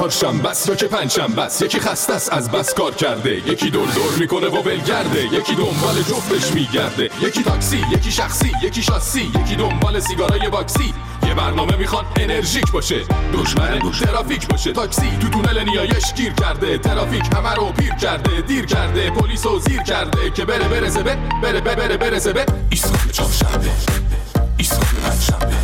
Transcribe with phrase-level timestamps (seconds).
[0.00, 3.48] چهارشنبه بس یا که پنجشنبه بس یکی خسته است از بس کار کرده.
[3.48, 7.10] یکی دور دور می‌کنه و ولگرده یکی دنبال جفتش میگرده.
[7.22, 9.32] یکی تاکسی یکی شخصی یکی شاسی.
[9.44, 10.94] یکی دنبال سیگارای باکسی.
[11.26, 13.00] یه برنامه می‌خواد انرژیک باشه.
[13.32, 14.72] دشمن ترافیک باشه.
[14.72, 16.78] تاکسی تو تونل نیایش گیر کرده.
[16.78, 18.40] ترافیک همه رو پیر کرده.
[18.40, 19.10] دیر کرده.
[19.10, 20.30] پلیس و زیر کرده.
[20.30, 22.46] که بره برسه به بره بره بره برسه به.
[22.70, 23.70] ایستگاه چهارشنبه.
[24.56, 25.59] ایستگاه پنجشنبه.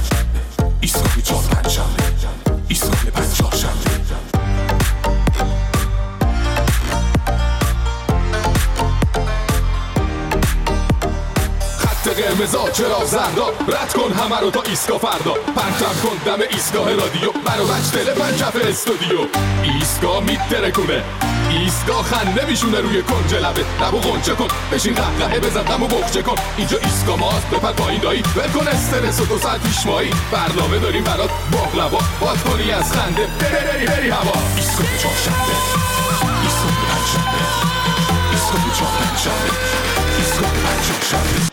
[12.47, 15.33] قرمزا چرا زردا رد کن همه رو تا ایسکا فردا.
[15.33, 17.33] پرتم کن دم ایستگاه رادیو.
[17.33, 19.19] برو بچ دل پنجف استودیو.
[19.63, 21.05] ایستگاه میترکونه
[21.51, 23.65] ایستگاه خنده میشونه روی کنج لبه.
[23.83, 24.49] لبو غنچه کن.
[24.73, 26.35] بشین قهقهه بزن دمو بخچه کن.
[26.57, 27.51] اینجا ایستگاه ماست.
[27.51, 28.23] بپر پایین دایی.
[28.37, 30.11] ول کن استرس و دو ساعت پیش مایی.
[30.33, 31.31] برنامه داریم برات.
[31.53, 33.27] باقلوا باد کنی از خنده.
[33.41, 34.33] بری بری بری هوا.
[34.57, 35.57] ایستگاه چهارشنبه
[36.43, 37.41] ایستگاه پنجشنبه
[38.33, 39.51] ایستگاه چهارشنبه
[40.19, 41.46] ایستگاه پنجشنبه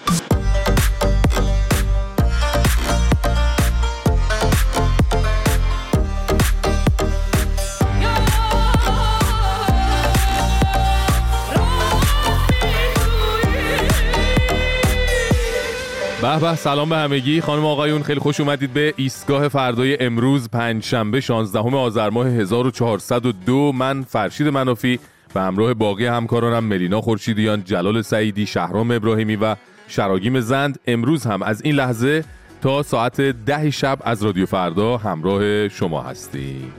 [16.33, 17.41] به به سلام به همگی.
[17.41, 23.71] خانم آقایون خیلی خوش اومدید به ایستگاه فردای امروز پنج شنبه 16 آذر ماه 1402
[23.71, 24.99] من فرشید منافی
[25.33, 29.55] به همراه باقی همکارانم ملینا خورشیدیان جلال سعیدی شهرام ابراهیمی و
[29.87, 32.23] شراگیم زند امروز هم از این لحظه
[32.61, 36.73] تا ساعت ده شب از رادیو فردا همراه شما هستیم.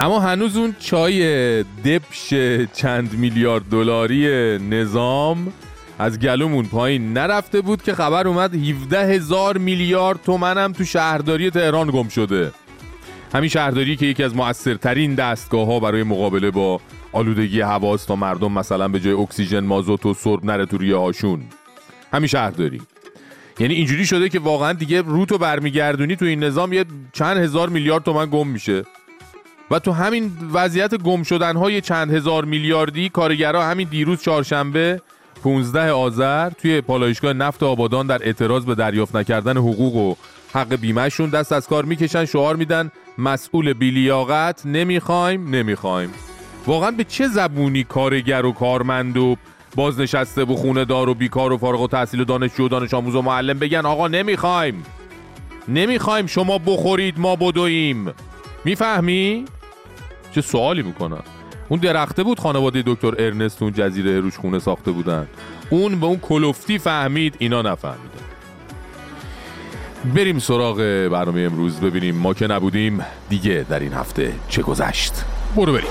[0.00, 2.34] اما هنوز اون چای دبش
[2.74, 5.52] چند میلیارد دلاری نظام
[5.98, 7.12] از گلومون پایین.
[7.12, 12.52] نرفته بود که خبر اومد 17 هزار میلیارد تومنم تو شهرداری تهران گم شده.
[13.34, 16.80] همین شهرداری که یکی از موثرترین دستگاه ها برای مقابله با
[17.12, 21.42] آلودگی هواست تا مردم مثلا به جای اکسیژن مازوت و سرب نره تو ریه هاشون.
[22.12, 22.82] همین شهرداری.
[23.58, 28.04] یعنی اینجوری شده که واقعا دیگه روتو برمیگردونی تو این نظام یه چند هزار میلیارد
[28.04, 28.84] تومن گم میشه.
[29.70, 35.00] و تو همین وضعیت گم شدن های چند هزار میلیاردی کارگرها همین دیروز چهارشنبه
[35.44, 40.14] 15 آذر توی پالایشگاه نفت آبادان در اعتراض به دریافت نکردن حقوق و
[40.58, 46.10] حق بیمهشون دست از کار می‌کشن شعار میدن مسئول بیلیاقت نمی‌خوایم نمی‌خوایم.
[46.66, 49.36] واقعا به چه زبونی کارگر و کارمند و
[49.74, 53.14] بازنشسته و خونه دار و بیکار و فارغ و تحصیل و دانشجو و دانش آموز
[53.14, 54.82] و معلم بگن آقا نمی‌خوایم.
[55.68, 58.12] نمی‌خوایم شما بخورید ما بدویم.
[58.64, 59.44] می‌فهمی؟
[60.32, 61.22] چه سوالی می‌کنم
[61.68, 65.26] اون درخته بود خانواده دکتر ارنست اون جزیره روش خونه ساخته بودن.
[65.70, 68.24] اون به اون کلفتی فهمید اینا نفهمیدن.
[70.14, 70.76] بریم سراغ
[71.12, 71.80] برنامه امروز.
[71.80, 75.12] ببینیم ما که نبودیم دیگه در این هفته چه گذشت.
[75.56, 75.88] برو بریم.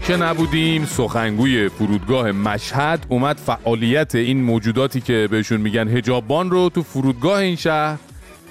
[0.00, 6.82] که نبودیم سخنگوی فرودگاه مشهد اومد فعالیت این موجوداتی که بهشون میگن هجابان رو تو
[6.82, 7.98] فرودگاه این شهر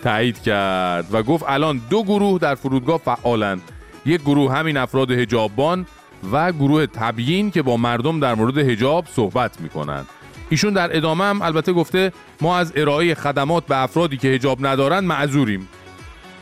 [0.03, 3.61] تایید کرد و گفت الان دو گروه در فرودگاه فعالن.
[4.05, 5.85] یک گروه همین افراد هجابان
[6.31, 10.05] و گروه تبیین که با مردم در مورد هجاب صحبت می‌کنن.
[10.49, 14.99] ایشون در ادامه هم البته گفته ما از ارائه خدمات به افرادی که هجاب ندارن
[14.99, 15.67] معذوریم.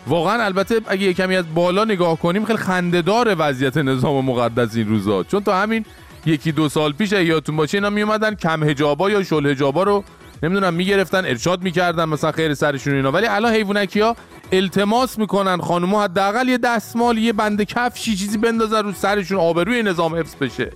[0.09, 4.87] واقعا البته اگه یه کمی از بالا نگاه کنیم خیلی خندهدار وضعیت نظام مقدس این
[4.87, 5.23] روزا.
[5.23, 5.85] چون تا همین
[6.25, 10.03] یکی دو سال پیش یادتون باشه اینا میومدن کم هجابا یا شل هجابا رو
[10.43, 13.11] نمی‌دونم می‌گرفتن ارشاد می‌کردن مثلا خیر سرشون اینا.
[13.11, 14.15] ولی الان حیوانکی ها
[14.51, 20.15] التماس می‌کنن خانم‌ها حداقل یه دستمال یه بند کفشی چیزی بندازن رو سرشون آبروی نظام
[20.15, 20.71] حفظ بشه.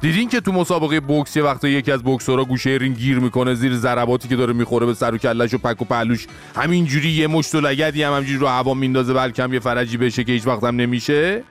[0.00, 3.76] دیدین که تو مسابقه بوکس یه وقتا یکی از بوکسورا گوشه رینگ گیر می‌کنه زیر
[3.76, 6.26] ضرباتی که داره می‌خوره به سر و کلش و پک و پهلوش.
[6.56, 10.32] همینجوری یه مشت و لگدی هم همینجوری رو هوا میندازه بلکه یه فرجی بشه که
[10.32, 11.42] هیچ وقت هم نمیشه.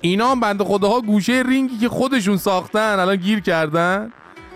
[0.00, 4.12] اینا هم بنده خداها گوشه رینگی که خودشون ساختن الان گیر کردن.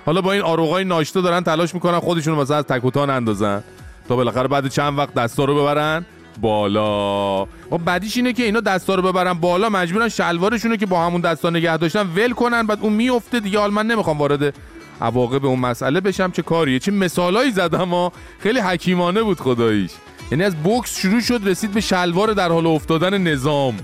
[0.07, 3.63] حالا با این آروغای ناشتا دارن تلاش می‌کنن خودشون مثلا از تک و تان اندازن
[4.09, 6.07] تا بالاخره بعد چند وقت دستا رو ببرن.
[6.41, 7.43] بالا.
[7.43, 11.51] و بعدیش اینه که اینا دستا رو ببرن بالا مجبورن شلوارشونو که با همون دستا
[11.51, 13.59] نگه داشتن ول کنن بعد اون میفته دیگه.
[13.59, 14.55] حال من نمی‌خوام وارد
[15.01, 18.13] عواقب اون مسئله بشم چه کاریه؟ چه مثالایی زدم ها.
[18.39, 19.91] خیلی حکیمانه بود خداییش.
[20.31, 23.75] یعنی از بوکس شروع شد رسید به شلوار در حال افتادن نظام.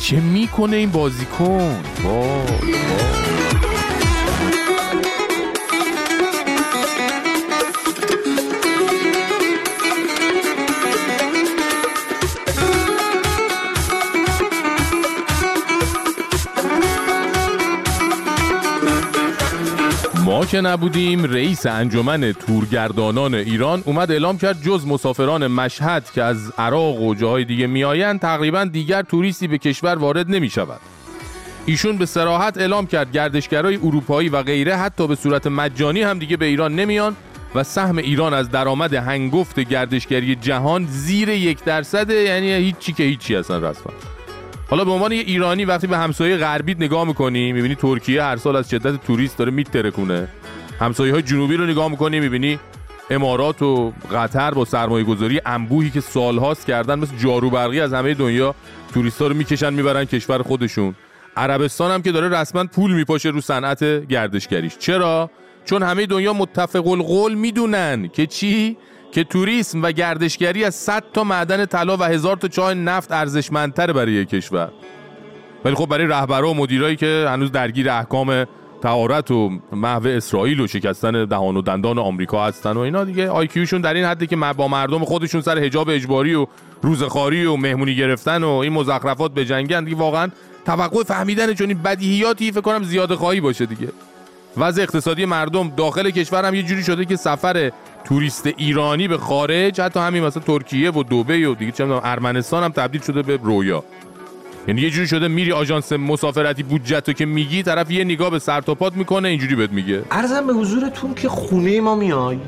[0.00, 3.39] چه می‌کنه این بازیکن؟ وای.
[20.40, 26.52] وای که نبودیم رئیس انجمن تورگردانان ایران اومد اعلام کرد جز مسافران مشهد که از
[26.58, 30.80] عراق و جاهای دیگه میآیند تقریبا دیگر توریستی به کشور وارد نمی شود
[31.66, 36.36] ایشون به سراحت اعلام کرد گردشگرای اروپایی و غیره حتی به صورت مجانی هم دیگه
[36.36, 37.16] به ایران نمیان
[37.54, 43.36] و سهم ایران از درآمد هنگفت گردشگری جهان زیر یک درصده یعنی هیچی که هیچی
[43.36, 43.92] اصلا رسما.
[44.70, 48.56] حالا به عنوان یه ایرانی وقتی به همسایه غربی نگاه می‌کنی می‌بینی ترکیه هر سال
[48.56, 50.28] از شدت توریست داره میترکونه
[50.80, 52.58] همسایه های جنوبی رو نگاه می‌کنی می‌بینی
[53.10, 58.14] امارات و قطر با سرمایه گذاری انبوهی که سالهاست کردن مثل جارو برقی از همه
[58.14, 58.54] دنیا
[58.94, 60.94] توریستا رو می‌کشن می‌برن کشور خودشون.
[61.36, 64.78] عربستان هم که داره رسما پول میپاشه رو صنعت گردشگریش.
[64.78, 65.30] چرا؟
[65.64, 68.76] چون همه دنیا متفق القول می‌دونن که چی؟
[69.12, 73.92] که توریسم و گردشگری از 100 تا معدن طلا و هزار تا چاه نفت ارزشمندتر
[73.92, 74.70] برای یک کشور.
[75.64, 78.46] ولی خب برای رهبرا و مدیرایی که هنوز درگیر احکام
[78.82, 83.80] تعارت و محو اسرائیل و شکستن دهان و دندان آمریکا هستن و اینا دیگه آیکیوشون
[83.80, 86.46] در این حدی که با مردم خودشون سر حجاب اجباری و
[86.82, 90.28] روزخاری و مهمونی گرفتن و این مزخرفات به جنگن دیگه واقعا
[90.64, 93.88] توقع فهمیدن چون این بدیهیاتی فکر کنم زیاده خواهی باشه دیگه.
[94.56, 97.72] وضع اقتصادی مردم داخل کشور هم یه جوری شده که سفر
[98.04, 102.70] توریست ایرانی به خارج حتی همین مثلا ترکیه و دوبه و دیگه چه ارمنستان هم
[102.70, 103.84] تبدیل شده به رویا.
[104.68, 108.60] یعنی یه جوری شده میری آژانس مسافرتی بودجت که میگی طرف یه نگاه به سر
[108.60, 110.02] پات می‌کنه اینجوری بهت میگه.
[110.10, 112.38] ارزم به حضورتون که خونه ما میای؟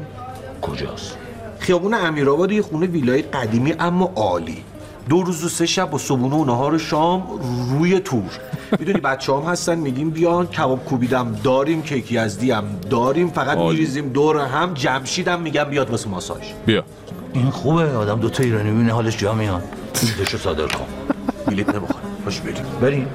[0.63, 1.19] کجاست؟
[1.59, 4.65] خیابون امیرآباد یه خونه ویلای قدیمی اما عالی.
[5.09, 7.23] دو روز و سه شب با صبونه و نهار شام
[7.71, 8.31] روی تور.
[8.79, 14.09] می‌دونی بچه هم هستن میگیم بیان کباب کوبیدم داریم کیکی از دیم داریم فقط میریزیم
[14.09, 16.43] دور هم جمشیدم میگم بیاد واسه ماساژ.
[16.67, 16.85] بیا.
[17.33, 19.63] این خوبه آدم دوتا ایرانی ببینه حالش جا میاد.
[20.03, 20.87] بلیتشو صادر کن.
[21.47, 21.92] بلیت نمی‌خواد
[22.25, 22.65] باش بریم.
[22.81, 23.09] بریم.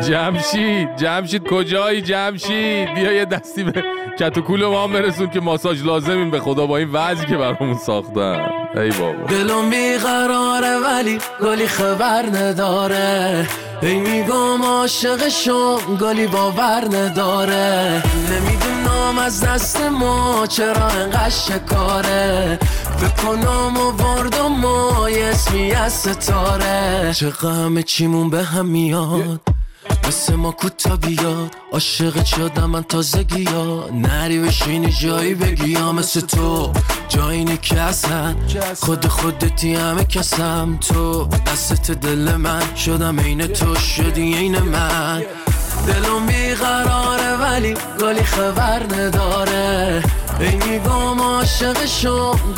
[0.00, 3.84] جمشید جمشید کجایی جمشید؟ بیا یه دستی به
[4.18, 6.30] کتوکول ما هم برسون که ماساژ لازمیم.
[6.30, 8.46] به خدا با این وضعی که برامون ساختن.
[8.76, 9.26] ای بابا.
[9.28, 13.48] دلم بیقراره ولی گلی خبر نداره.
[13.82, 18.02] ای میگم عاشق شم گلی باور نداره.
[18.30, 22.58] نمی‌دونم از دست ما چرا انقدر شکاره.
[23.02, 27.12] بکنم و ما یه اسمی از ستاره.
[27.14, 29.40] چه همه چیمون به هم میاد.
[30.08, 31.56] مثل ما کوتا بیاد.
[31.72, 36.72] عاشق شدم من تازگی ها نری بشینی جایی بگی یا مثل تو.
[37.08, 38.34] جایی که اصلا
[38.80, 40.78] خود خودتی همه کسم.
[40.80, 42.76] تو دستت دل من.
[42.76, 45.22] شدم عین تو شدی عین من.
[45.86, 50.02] دلم بیقراره ولی گلی خبر نداره.
[50.42, 51.76] ای میگم عاشق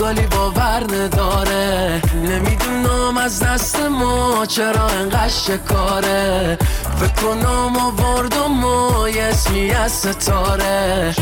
[0.00, 2.00] گلی باور نداره.
[2.14, 6.58] نمی‌دونم از دست ما چرا انقدر شکاره.
[6.98, 11.14] فکر کنم آوردم و یه اسمی از ستاره.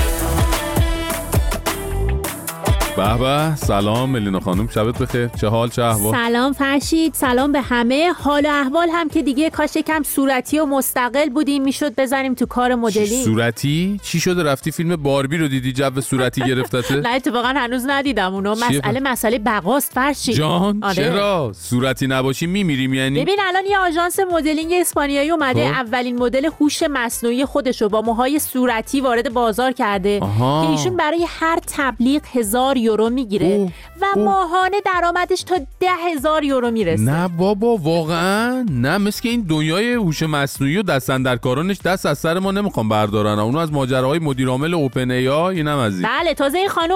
[2.96, 5.26] به به سلام ملینا خانم شبت بخیر.
[5.26, 8.12] چه حال چه احوال؟ سلام فرشید سلام به همه.
[8.12, 12.46] حال و احوال هم که دیگه کاش یکم صورتی و مستقل بودیم می‌شد بزنیم تو
[12.46, 13.24] کار مدلی.
[13.24, 18.34] صورتی؟ چی شده؟ رفتی فیلم باربی رو دیدی جو صورتی گرفتته؟ نه اتفاقا هنوز ندیدم
[18.34, 18.50] اونو.
[18.54, 20.34] مسئله مسئله بقاست فرشید.
[20.34, 20.94] جان آره.
[20.94, 23.22] چرا؟ صورتی نباشی میمیریم یعنی.
[23.22, 25.66] ببین الان یه آژانس مدلینگ اسپانیایی اومده.
[25.68, 25.72] خب.
[25.74, 30.20] اولین مدل هوش مصنوعی خودشو با موهای صورتی وارد بازار کرده.
[30.38, 33.72] که ایشون برای هر تبلیغ هزار یورو می‌گیره.
[34.00, 34.04] و.
[34.16, 37.02] ماهانه درآمدش تا ده هزار یورو می‌رسه.
[37.02, 38.66] نه بابا واقعا.
[38.70, 43.38] نه مثل این دنیای هوش مصنوعی و دستندرکارانش دست از سر ما نمی‌خوام بردارن.
[43.38, 46.08] اونو از ماجراهای مدیر عامل اوپن ای اینم از این.
[46.08, 46.94] بله تازه این خانم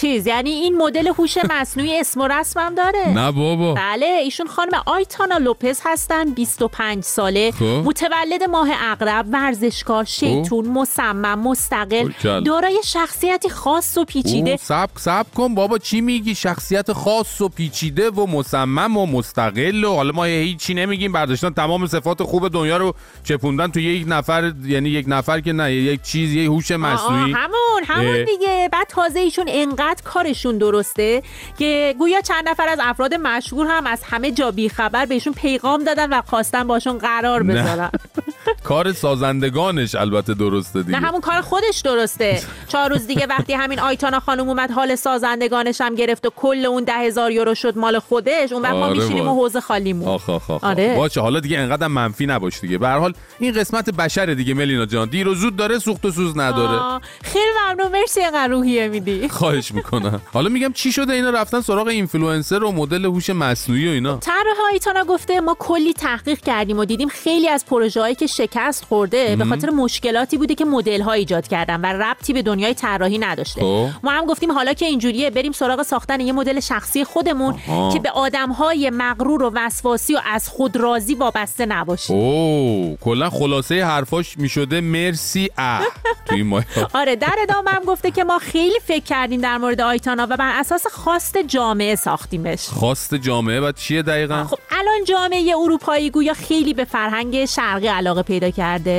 [0.00, 3.08] چیز یعنی این مدل هوش مصنوعی اسم و رسمم داره.
[3.08, 3.74] نه بابا.
[3.74, 7.50] بله ایشون خانم آیتانا لوپز هستن 25 ساله.
[7.50, 7.64] خب.
[7.64, 12.02] متولد ماه اغرب ورزشکار شیطون مصمم مستقل.
[12.02, 12.40] باریکلا.
[12.40, 14.56] دارای شخصیتی خاص و پیچیده.
[14.56, 15.78] سب سب کن بابا.
[15.78, 17.99] چی میگی؟ شخصیت خاص و پیچیده.
[18.08, 22.94] و مصمم و مستقل و حالا ما هیچی نمیگیم برداشتن تمام صفات خوب دنیا رو
[23.24, 27.32] چپوندن تو یک نفر یعنی یک نفر که نه یک چیز یک هوش مصنوعی.
[27.32, 28.24] همون همون.
[28.24, 28.68] دیگه.
[28.72, 31.22] بعد تازه ایشون انقدر کارشون درسته
[31.58, 36.10] که گویا چند نفر از افراد مشهور هم از همه جا بیخبر بهشون پیغام دادن
[36.10, 37.42] و خواستن باشون قرار.
[37.42, 37.90] بذارن.
[38.64, 41.00] کار سازندگانش البته درسته دیگه.
[41.00, 42.42] نه همون کار خودش درسته.
[42.68, 46.84] چهار روز دیگه وقتی همین آیتانا خانم اومد حال سازندگانش هم گرفت و کل اون
[46.84, 49.36] ده هزار یورو شد مال خودش اون وقت ما آره میشینیم وای.
[49.36, 50.08] و حوزه خالیمون.
[50.08, 50.96] آخ آخ آخ آره.
[50.96, 52.78] باشه حالا دیگه انقدر منفی نباش دیگه.
[52.78, 55.08] به هر حال این قسمت بشره دیگه ملینا جان.
[55.08, 56.78] دیر و زود داره سوخت و سوز نداره.
[56.78, 57.92] آه، خیلی ممنون.
[57.92, 59.28] مرسی اینقدر روحیه میدی.
[59.38, 60.20] خواهش می‌کنم.
[60.32, 64.16] حالا میگم چی شده؟ اینا رفتن سراغ اینفلوئنسر و مدل هوش مصنوعی و اینا.
[64.16, 69.36] طراح آیتانا گفته ما کلی تحقیق کردیم و دیدیم خیلی از پروژه که شکست خورده
[69.36, 73.60] به خاطر مشکلاتی بوده که مدل ها ایجاد کردن و ربطی به دنیای طراحی نداشته.
[73.60, 73.88] خب.
[74.02, 77.54] ما هم گفتیم حالا که اینجوریه بریم سراغ ساختن یه مدل شخصی خودمون.
[77.80, 77.92] آها.
[77.92, 83.30] که به آدم های مغرور و وسواسی و از خود راضی وابسته نباشیم اوه کلا
[83.30, 85.82] خلاصه حرفاش می‌شده مرسی اه
[86.26, 89.80] تو این ماه آره در ادامه هم گفته که ما خیلی فکر کردیم در مورد
[89.80, 92.68] آیتانا و بر اساس خواست جامعه ساختیمش.
[92.68, 98.22] خواست جامعه و چیه دقیقا؟ خب الان جامعه اروپایی گویا خیلی به فرهنگ شرقی علاقه
[98.22, 98.90] پیدا کرده.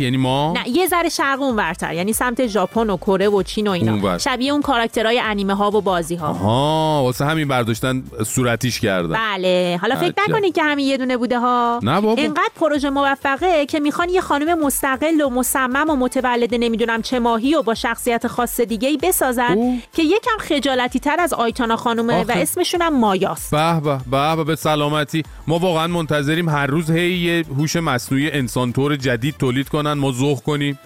[0.00, 3.70] یعنی ما؟ نه یه ذره شرق اونورتر یعنی سمت ژاپن و کره و چین و
[3.70, 3.92] اینا.
[3.92, 4.18] اونور.
[4.18, 9.14] شبیه اون کاراکترهای انیمه ها و بازی ها ها واسه همین برداشتن صورتیش کردن.
[9.14, 10.14] بله حالا فکر.
[10.28, 11.80] نکنید که همین یه دونه بوده ها.
[11.82, 12.22] نه بابا.
[12.22, 17.54] اینقدر پروژه موفقه که می‌خوان یه خانم مستقل و مصمم و متولد نمی‌دونم چه ماهی
[17.54, 19.78] و با شخصیت خاص دیگه ای بسازن اوه.
[19.92, 22.40] که یکم خجالتی تر از آیتانا خانومه و آخه.
[22.40, 23.50] اسمشون هم مایاست.
[23.50, 25.22] به به به به به سلامتی.
[25.46, 30.12] ما واقعا منتظریم هر روز هی یه هوش مصنوعی انسان طور جدید تولید کنن ما
[30.12, 30.78] ذوق کنیم.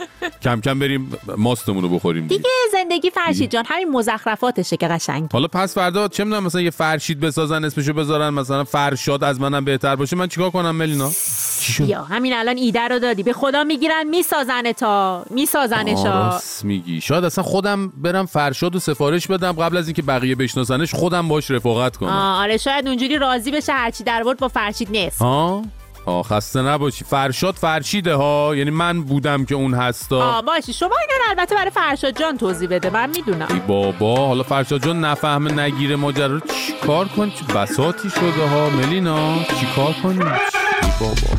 [0.43, 2.37] کم کم بریم ماستمون رو بخوریم دیگه.
[2.37, 5.29] دیگه زندگی فرشید جان همین مزخرفاتشه که قشنگ.
[5.33, 9.65] حالا پس فردا چه می‌دونم مثلا یه فرشید بسازن اسمشو بذارن مثلا فرشاد از منم
[9.65, 11.11] بهتر باشه من چیکار کنم ملینا؟
[11.79, 13.23] یا همین الان ایده رو دادی.
[13.23, 15.25] به خدا می‌گیرن می‌سازن تا
[15.69, 17.01] میسازنشا راست میگی.
[17.01, 21.51] شاید اصلا خودم برم فرشاد و سفارش بدم قبل از اینکه بقیه بشناسنش خودم باش
[21.51, 22.09] رفاقت کنم.
[22.11, 25.23] آره شاید اونجوری راضی بشه هرچی در ورد با فرشید نیست.
[25.23, 25.63] ها؟
[26.07, 27.05] آه خسته نباشی.
[27.05, 30.23] فرشاد فرشیده ها؟ یعنی من بودم که اون هستا.
[30.23, 30.73] آه باشی.
[30.73, 33.47] شما اینا رو البته برای فرشاد جان توضیح بده من می‌دونم.
[33.51, 36.41] ای بابا حالا فرشاد جان نفهمه نگیره ماجرا رو.
[36.41, 41.39] چی کار کن بساتی شده ها؟ ملینا چی کار کنیم ای بابا.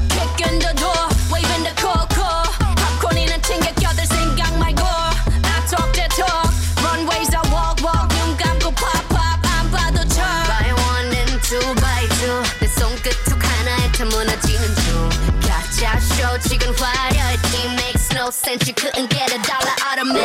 [16.28, 17.37] 가짜 show 지금 화려해.
[17.76, 18.66] makes no sense.
[18.66, 20.21] You couldn't get a dollar out of me.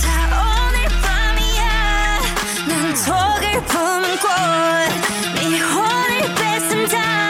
[0.00, 2.20] 자 오늘 밤이야.
[2.68, 4.28] 난 독을 품은 꽃.
[5.34, 7.23] 네 혼을 뺏은 다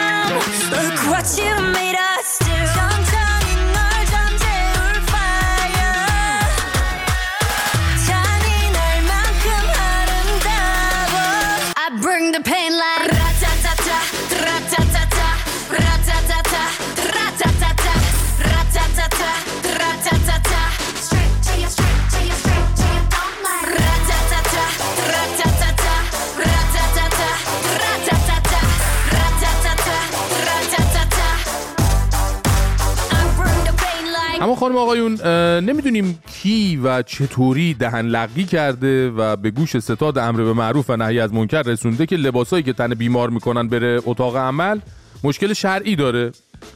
[34.56, 35.20] خانم آقایون
[35.60, 40.96] نمی‌دونیم کی و چطوری دهن لقی کرده و به گوش ستاد امر به معروف و
[40.96, 44.78] نهی از منکر رسونده که لباسایی که تن بیمار می‌کنن بره اتاق عمل
[45.24, 46.32] مشکل شرعی داره.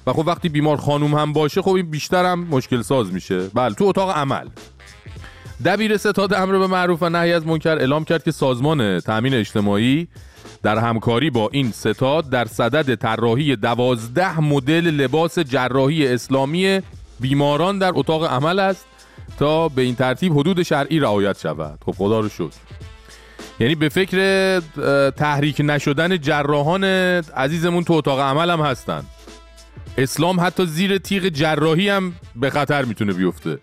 [0.07, 3.49] و خب وقتی بیمار خانوم هم باشه خب این بیشتر هم مشکل ساز میشه.
[3.55, 4.47] بله تو اتاق عمل.
[5.65, 10.09] دبیر ستاد امر به معروف و نهی از منکر اعلام کرد که سازمان تامین اجتماعی
[10.63, 16.81] در همکاری با این ستاد در صدد طراحی دوازده مدل لباس جراحی اسلامی
[17.21, 18.87] بیماران در اتاق عمل است
[19.39, 21.79] تا به این ترتیب حدود شرعی رعایت شود.
[21.87, 22.53] خب خدا رو شد
[23.61, 24.61] یعنی به فکر
[25.11, 29.05] تحریک نشدن جراحان عزیزمون تو اتاق عمل هم هستن.
[29.99, 33.59] اسلام حتی زیر تیغ جراحی هم به خطر می‌تونه بیفته.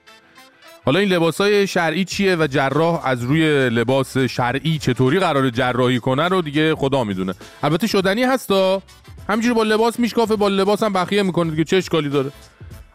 [0.86, 6.00] حالا این لباس های شرعی چیه و جراح از روی لباس شرعی چطوری قرار جراحی
[6.00, 7.34] کنه رو دیگه خدا می‌دونه.
[7.64, 8.82] البته شدنی هستا
[9.30, 12.32] همینجوری با لباس میشکافه با لباس هم بخیه می‌کنه دیگه چه اشکالی داره؟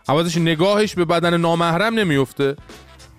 [0.09, 2.57] عوضش نگاهش به بدن نامحرم نمیفته.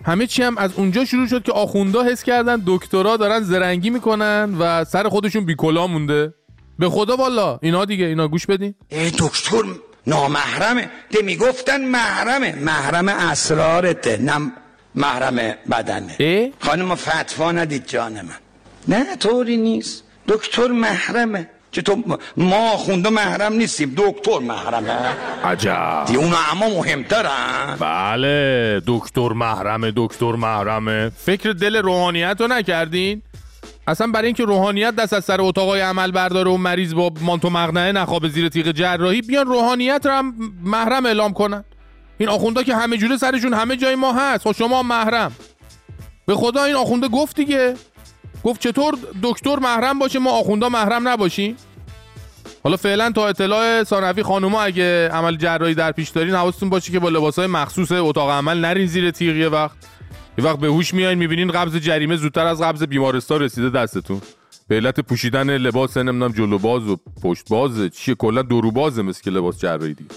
[0.04, 4.56] همه چی هم از اونجا شروع شد که آخوندا حس کردن دکترا دارن زرنگی می‌کنن
[4.58, 6.34] و سر خودشون بیکلا مونده.
[6.78, 8.74] به خدا والا اینا دیگه اینا گوش بدین.
[8.88, 9.62] ای دکتر
[10.06, 10.90] نامحرمه.
[11.10, 12.54] ده می‌گفتن محرمه.
[12.54, 14.52] محرم اسرارته نه
[14.94, 15.36] محرم
[15.70, 16.16] بدنه.
[16.20, 18.38] اه؟ خانم فتوا ندید جان من.
[18.88, 20.04] نه طوری نیست.
[20.28, 21.50] دکتر محرمه.
[21.74, 24.98] چطور ما خونده محرم نیستیم دکتر محرمه.
[25.44, 26.04] عجب.
[26.06, 27.76] دی اون اما مهمترن.
[27.80, 31.10] بله دکتر محرمه دکتر محرمه.
[31.16, 33.22] فکر دل روحانیت رو نکردین؟
[33.86, 37.92] اصلا برای اینکه روحانیت دست از سر اتاقای عمل برداره و مریض با مانتو مقنعه
[37.92, 41.64] نخوابه زیر تیغ جراحی بیان روحانیت رو هم محرم اعلام کنن.
[42.18, 44.44] این آخوندا که همه جوره سرشون همه جای ما هست.
[44.44, 45.32] خب شما محرم.
[46.26, 47.74] به خدا این آخونده گفت دیگه.
[48.44, 51.56] گفت چطور دکتر محرم باشه ما آخوندا محرم نباشیم؟
[52.64, 56.98] حالا فعلا تا اطلاع ثانوی خانوما اگه عمل جراحی در پیش دارین حواستون باشه که
[56.98, 59.76] با لباسای مخصوص اتاق عمل نرین زیر تیغ یه وقت.
[60.38, 64.20] یه وقت به هوش میایین می‌بینین قبض جریمه زودتر از قبض بیمارستان رسیده دستتون.
[64.68, 69.22] به علت پوشیدن لباس نمی‌دونم جلو باز و پشت باز چیه کلا درو بازه مثل
[69.22, 70.10] که لباس جراحی دیگه.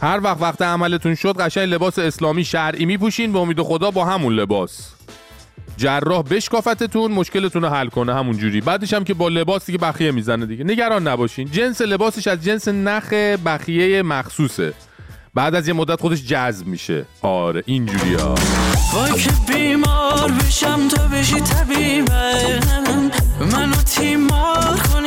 [0.00, 4.34] هر وقت وقت عملتون شد قشنگ لباس اسلامی شرعی میپوشین به امید خدا با همون
[4.34, 4.94] لباس.
[5.76, 8.60] جراح بشکافتتون مشکلتون رو حل کنه همون جوری.
[8.60, 10.64] بعدش هم که با لباسی که بخیه می‌زنه دیگه.
[10.64, 11.50] نگران نباشین.
[11.50, 13.12] جنس لباسش از جنس نخ
[13.46, 14.72] بخیه مخصوصه.
[15.34, 17.04] بعد از یه مدت خودش جذب میشه.
[17.22, 18.34] آره اینجوری ها
[18.94, 23.00] وای که بیمار بشم تا بشی طبیبم.
[23.52, 25.03] منو تیمار کنی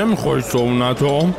[0.00, 1.30] چرا نمی‌خوری سونتو؟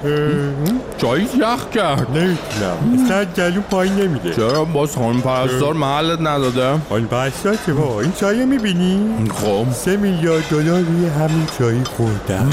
[0.98, 2.08] چایی یخ کرد.
[2.18, 4.34] نمی‌تونم اصلا گلو پایین نمیده.
[4.34, 9.72] چرا باز خانم پرستار محلت نداده؟ آن پرستار که با این چای می‌بینی؟ خب.
[9.74, 12.50] سه میلیارد دلار روی همین چای خوردم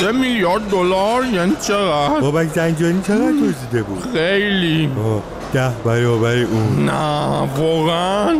[0.00, 4.90] سه میلیارد دلار یعنی چقدر؟ بابک زنجانی چقدر توزیده بود؟ خیلی.
[5.04, 6.84] آه، ده برابر اون.
[6.84, 8.34] نه واقعا؟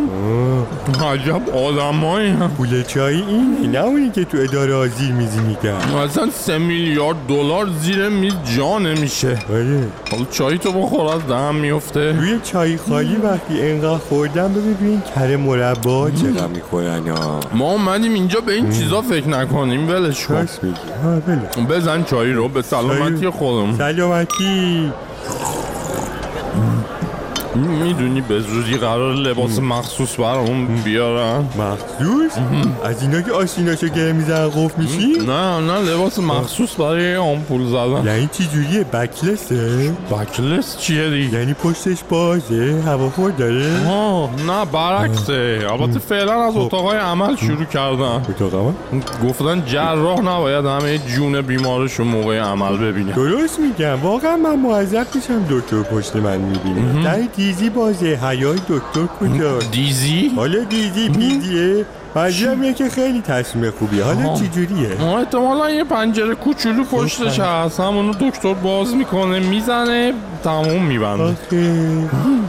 [1.13, 6.59] عجب آدمایی پول چای اینه نه اونی که تو اداره آزیر میزی میگم اصلا سه
[6.59, 9.39] میلیارد دلار زیر میز جا نمیشه.
[9.51, 9.87] آره.
[10.11, 15.03] حالا چایی تو بخور از دهم میفته روی چای خالی وقتی انقدر خوردم ببین ببین
[15.15, 20.35] کره مربا چقدر می‌کنن ها ما اومدیم اینجا به این چیزا فکر نکنیم ولش کن.
[20.35, 20.77] راست میگی.
[21.05, 21.50] ها بله.
[21.59, 23.77] بزن چایی رو به سلامتی خودم.
[23.77, 24.93] سلامتی.
[27.57, 31.39] می‌دونی به زودی قرار لباس مخصوص برامون بیارن.
[31.39, 32.33] مخصوص؟
[32.85, 38.07] از اینا که آسیناشو گره میزن قفل میشی؟ نه نه لباس مخصوص برای آمپول زدن.
[38.07, 45.67] یعنی چی جوریه؟ بکلسه؟ بکلس چیه دیگه یعنی پشتش بازه هواخور داره؟ آه نه برعکسه.
[45.71, 48.23] البته فعلا از اتاقای عمل شروع کردن.
[48.29, 48.73] اتاق عمل؟
[49.29, 53.13] گفتن جراح نباید همه جون بیمارش رو موقع عمل ببینه.
[53.13, 54.01] درست میگم.
[54.03, 57.03] واقعا من معذب میشم دکتر پشت من می‌بینه.
[57.41, 58.07] دیزی بازه.
[58.07, 64.05] حیای دکتر کجاست؟ دیزی؟ حالا دیزی پیزیه منظورم اینه که خیلی تصمیم خوبیه.
[64.05, 64.35] حالا.
[64.35, 67.81] چی جوریه احتمالا یه پنجره کوچولو پشتش هست.
[67.81, 70.13] همونو دکتر باز می‌کنه می‌زنه
[70.45, 71.37] تموم میبنده.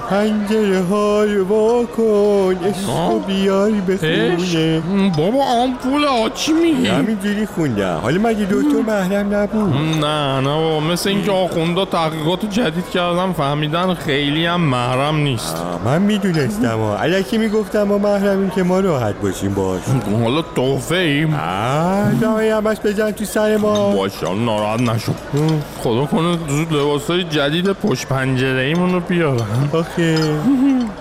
[0.10, 4.82] پنجره های وا کن عشق و بیای به خونه.
[5.18, 8.00] بابا آمپول ها چی میگی؟ همینجوری خوندم.
[8.04, 9.74] حالا مگه دکتر محرم نبود؟
[10.06, 10.80] نه نه بابا.
[10.80, 15.56] مثل اینکه آخوندا تحقیقات جدید کردن فهمیدن خیلی هم محرم نیست.
[15.86, 16.80] من می‌دونستم.
[16.80, 19.51] ها علکی می‌گفتم ما محرمیم که ما راحت باشیم.
[19.54, 19.82] باش.
[20.24, 21.40] حالا توفه ایم
[22.22, 23.96] دامه همش بزن تو سر ما.
[23.96, 25.12] باشه ناراحت نشو.
[25.84, 30.18] خدا کنه زود لباسای جدید پشت پنجره ایمون رو بیارن آخه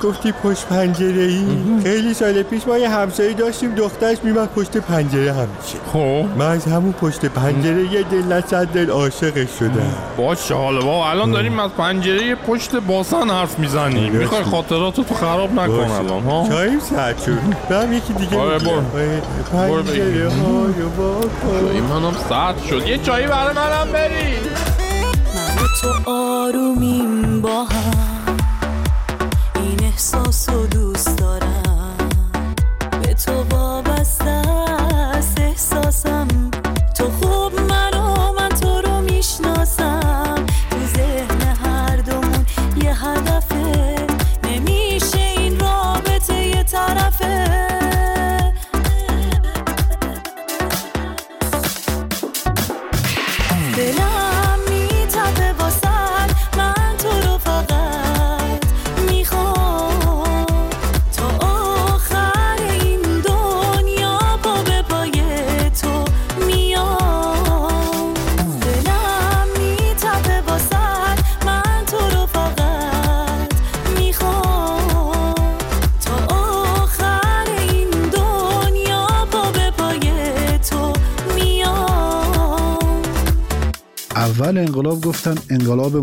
[0.02, 1.44] گفتی پشت پنجره ای
[1.82, 5.78] خیلی سال پیش ما یه همسایه داشتیم دخترش میمد پشت پنجره همیشه.
[5.92, 6.38] خب.
[6.38, 11.30] من از همون پشت پنجره یه دل نصد دل عاشقش شدم باشه حالا بابا الان
[11.30, 14.12] داریم از پنجره پشت باسن حرف می‌زنیم.
[14.12, 15.72] می‌خوای خاطراتو تو خراب نکن.
[15.72, 17.38] الان ها؟ چاییم ساعت شد
[17.70, 18.58] برم یکی دیگه آره،.
[18.58, 18.80] برو.
[19.52, 20.28] برو بگیر.
[21.90, 24.36] منم ساعت شد یه چایی برای منم بری
[25.56, 27.09] من تو آرومیم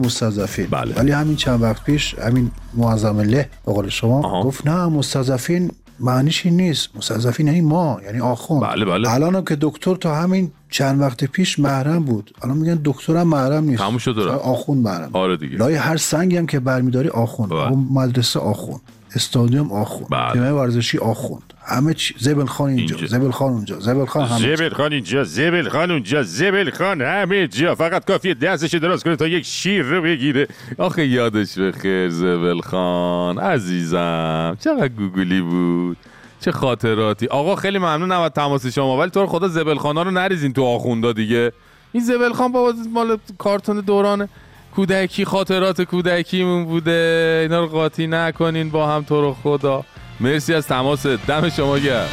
[0.08, 0.68] مستضعفین.
[0.72, 0.96] بله.
[0.96, 4.44] ولی همین چند وقت پیش همین معظم الله به قول شما آها.
[4.44, 6.90] گفت نه مستضعفین معنیش این نیست.
[6.96, 8.62] مستضعفین یعنی ما یعنی آخوند.
[8.62, 9.14] بله، بله.
[9.14, 12.34] الانم که دکتر تا همین چند وقت پیش محرم بود.
[12.42, 13.82] الان میگن دکترم محرم نیست.
[13.82, 14.20] تموم شد.
[14.20, 15.10] آخوند محرم.
[15.14, 15.58] آره دیگه.
[15.58, 17.54] لای هر سنگی هم که برمیداری آخوند.
[17.54, 18.82] اون مدرسه آخوند.
[19.16, 20.10] استادیوم آخوند.
[20.10, 20.34] بله.
[20.34, 21.54] تیمه ورزشی آخوند.
[21.66, 23.80] همه چی زبل خان اینجا, زبل خان اونجا.
[23.80, 25.24] زبل خان همه زبل خان اینجا.
[25.24, 26.24] زبل خان اونجا.
[26.24, 30.48] زبل خان همه جا فقط کافیه دستش دراز کنه تا یک شیر رو بگیره.
[30.78, 33.40] آخه یادش بخیر زبل خان.
[33.40, 35.98] عزیزم چقدر گوگلی بود.
[36.40, 37.28] چه خاطراتی.
[37.28, 40.64] آقا خیلی ممنونم از تماس شما ولی تو رو خدا زبل خانا رو نریزین تو
[40.64, 41.52] آخوندا دیگه.
[41.92, 44.30] این زبل خان بابا مال کارتون دوران
[44.78, 47.40] کودکی خاطرات کودکیمون بوده.
[47.44, 49.84] اینا رو قاطی نکنین با هم تو رو خدا.
[50.20, 51.06] مرسی از تماس.
[51.06, 52.08] دم شما گرم.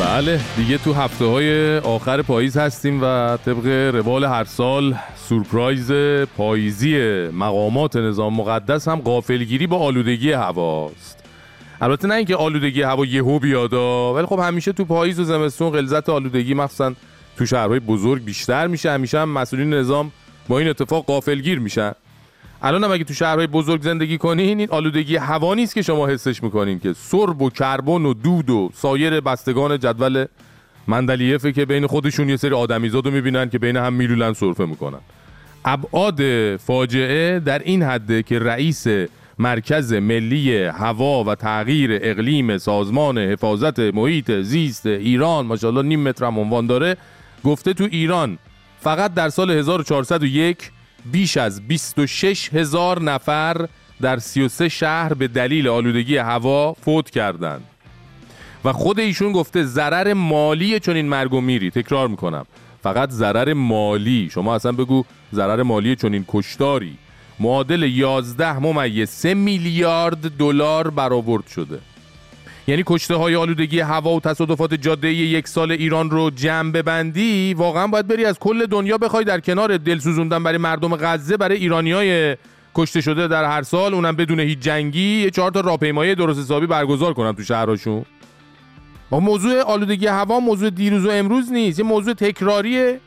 [0.00, 5.92] بله دیگه تو هفته های آخر پاییز هستیم و طبق روال هر سال سورپرایز
[6.36, 11.23] پاییزی مقامات نظام مقدس هم غافلگیری با آلودگی هواست.
[11.80, 16.08] البته نه اینکه آلودگی هوا یهو بیادا ولی خب همیشه تو پاییز و زمستون غلظت
[16.08, 16.92] آلودگی مخصوصا
[17.36, 18.90] تو شهرهای بزرگ بیشتر میشه.
[18.90, 20.12] همیشه هم مسئولین نظام
[20.48, 21.92] با این اتفاق غافلگیر میشن.
[22.62, 26.42] الان هم اگه تو شهرهای بزرگ زندگی کنین این آلودگی هوا نیست که شما حسش
[26.42, 30.26] می‌کنین که سرب و کربن و دود و سایر بستگان جدول
[30.88, 35.00] مندلیفه که بین خودشون یه سری آدمیزاد می‌بینن که بین هم میلولن سرفه می‌کنن.
[35.64, 36.20] ابعاد
[36.56, 38.86] فاجعه در این حده که رئیس
[39.38, 46.38] مرکز ملی هوا و تغییر اقلیم سازمان حفاظت محیط زیست ایران ماشاءالله نیم متر هم
[46.38, 46.96] عنوان داره
[47.44, 48.38] گفته تو ایران
[48.80, 50.70] فقط در سال 1401
[51.12, 53.66] بیش از 26 هزار نفر
[54.00, 57.62] در 33 شهر به دلیل آلودگی هوا فوت کردند.
[58.64, 61.70] و خود ایشون گفته ضرر مالی چون این مرگ و میری.
[61.70, 62.46] تکرار می‌کنم.
[62.82, 64.28] فقط ضرر مالی.
[64.32, 66.98] شما اصلا بگو ضرر مالی چون این کشتاری.
[67.40, 71.78] معادل 11 ممیز 3 میلیارد دلار برآورد شده.
[72.66, 77.86] یعنی کشته های آلودگی هوا و تصادفات جاده یک سال ایران رو جمع ببندی واقعا
[77.86, 81.92] باید بری از کل دنیا بخوای در کنار دل سوزوندن برای مردم غزه برای ایرانی
[81.92, 82.36] های
[82.74, 86.66] کشته شده در هر سال اونم بدون هیچ جنگی یه چهار تا راهپیمایی درست حسابی
[86.66, 88.04] برگزار کنن تو شهرشون.
[89.10, 93.00] موضوع آلودگی هوا موضوع دیروز و امروز نیست یه موضوع تکراریه.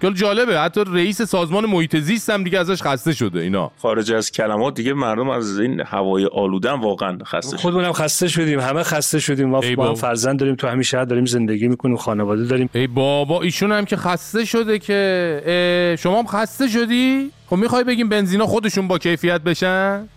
[0.00, 0.60] که حالا جالبه.
[0.60, 3.70] حتی رئیس سازمان محیط زیست هم دیگه ازش خسته شده اینا.
[3.78, 8.60] خارج از کلمات دیگه مردم از این هوای آلودن واقعا خسته خودمونم خسته شدیم.
[8.60, 9.48] همه خسته شدیم.
[9.48, 9.94] ما با هم.
[9.94, 10.54] فرزند داریم.
[10.54, 12.70] تو همین شهر داریم زندگی می‌کنیم خانواده داریم.
[12.74, 18.08] ای بابا ایشون هم که خسته شده که شما هم خسته شدی؟ خب می‌خوای بگیم
[18.08, 20.08] بنزینا خودشون با کیفیت بشن؟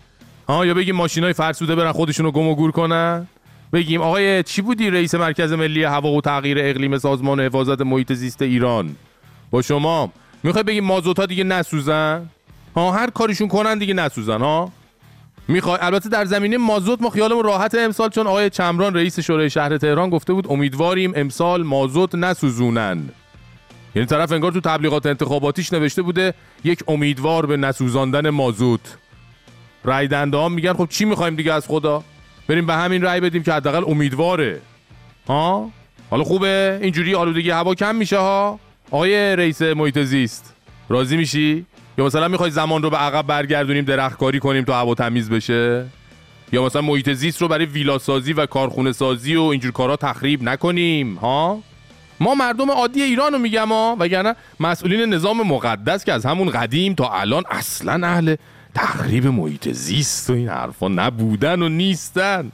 [0.49, 3.27] ها یا بگیم ماشینای فرسوده برن خودشون رو گم و گور کنن؟
[3.73, 8.41] بگیم آقای چی بودی رئیس مرکز ملی هوا و تغییر اقلیم سازمان حفاظت محیط زیست
[8.41, 8.95] ایران؟
[9.51, 10.11] با شما.
[10.43, 12.29] می‌خوای بگیم مازوت ها دیگه نسوزن؟
[12.75, 14.71] ها هر کاریشون کنن دیگه نسوزن ها؟
[15.47, 19.77] می‌خوای البته در زمینه مازوت ما خیالمون راحت امسال چون آقای چمران رئیس شورای شهر
[19.77, 23.09] تهران گفته بود امیدواریم امسال مازوت نسوزونن.
[23.95, 26.33] یعنی طرف انگار تو تبلیغات انتخاباتیش نوشته بوده
[26.63, 28.97] یک امیدوار به نسوزاندن مازوت.
[29.83, 32.03] رای دنده ها میگن خب چی می‌خوایم دیگه از خدا؟
[32.47, 34.61] بریم به همین رای بدیم که حداقل امیدواره.
[35.27, 35.69] ها؟
[36.09, 38.59] حالا خوبه؟ اینجوری آلودگی هوا کم میشه ها؟
[38.91, 40.53] آقای رئیس محیط زیست
[40.89, 41.65] راضی میشی؟
[41.97, 45.85] یا مثلا می‌خوای زمان رو به عقب برگردونیم درختکاری کنیم تا هوا تمیز بشه؟
[46.51, 50.43] یا مثلا محیط زیست رو برای ویلا سازی و کارخونه سازی و اینجور کارا تخریب
[50.43, 51.59] نکنیم ها؟
[52.19, 56.93] ما مردم عادی ایران رو میگم ها؟ وگرنه مسئولین نظام مقدس که از همون قدیم
[56.93, 58.35] تا الان اصلا اهل
[58.75, 62.51] تخریب محیط زیست و این حرفا نبودن و نیستن.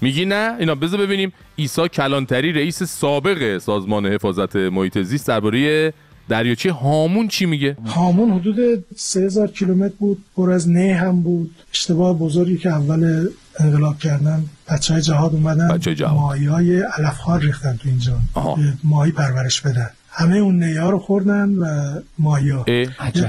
[0.00, 1.32] میگی نه؟ اینا بذار ببینیم.
[1.58, 5.92] عیسی کلانتری رئیس سابق سازمان حفاظت محیط زیست درباره
[6.28, 10.24] دریاچه هامون چی میگه؟ هامون حدود 3000 کیلومتر بود.
[10.36, 11.54] پر از نه هم بود.
[11.72, 13.28] اشتباه بزرگی که اول
[13.60, 16.14] انقلاب کردن بچه های جهاد اومدن بچه‌های جهاد.
[16.14, 18.18] ماهی های علفخوار ریختن تو اینجا.
[18.34, 18.58] آها.
[18.84, 19.90] ماهی پرورش بدن.
[20.10, 22.64] همه اون نیه ها رو خوردن و ماهی ها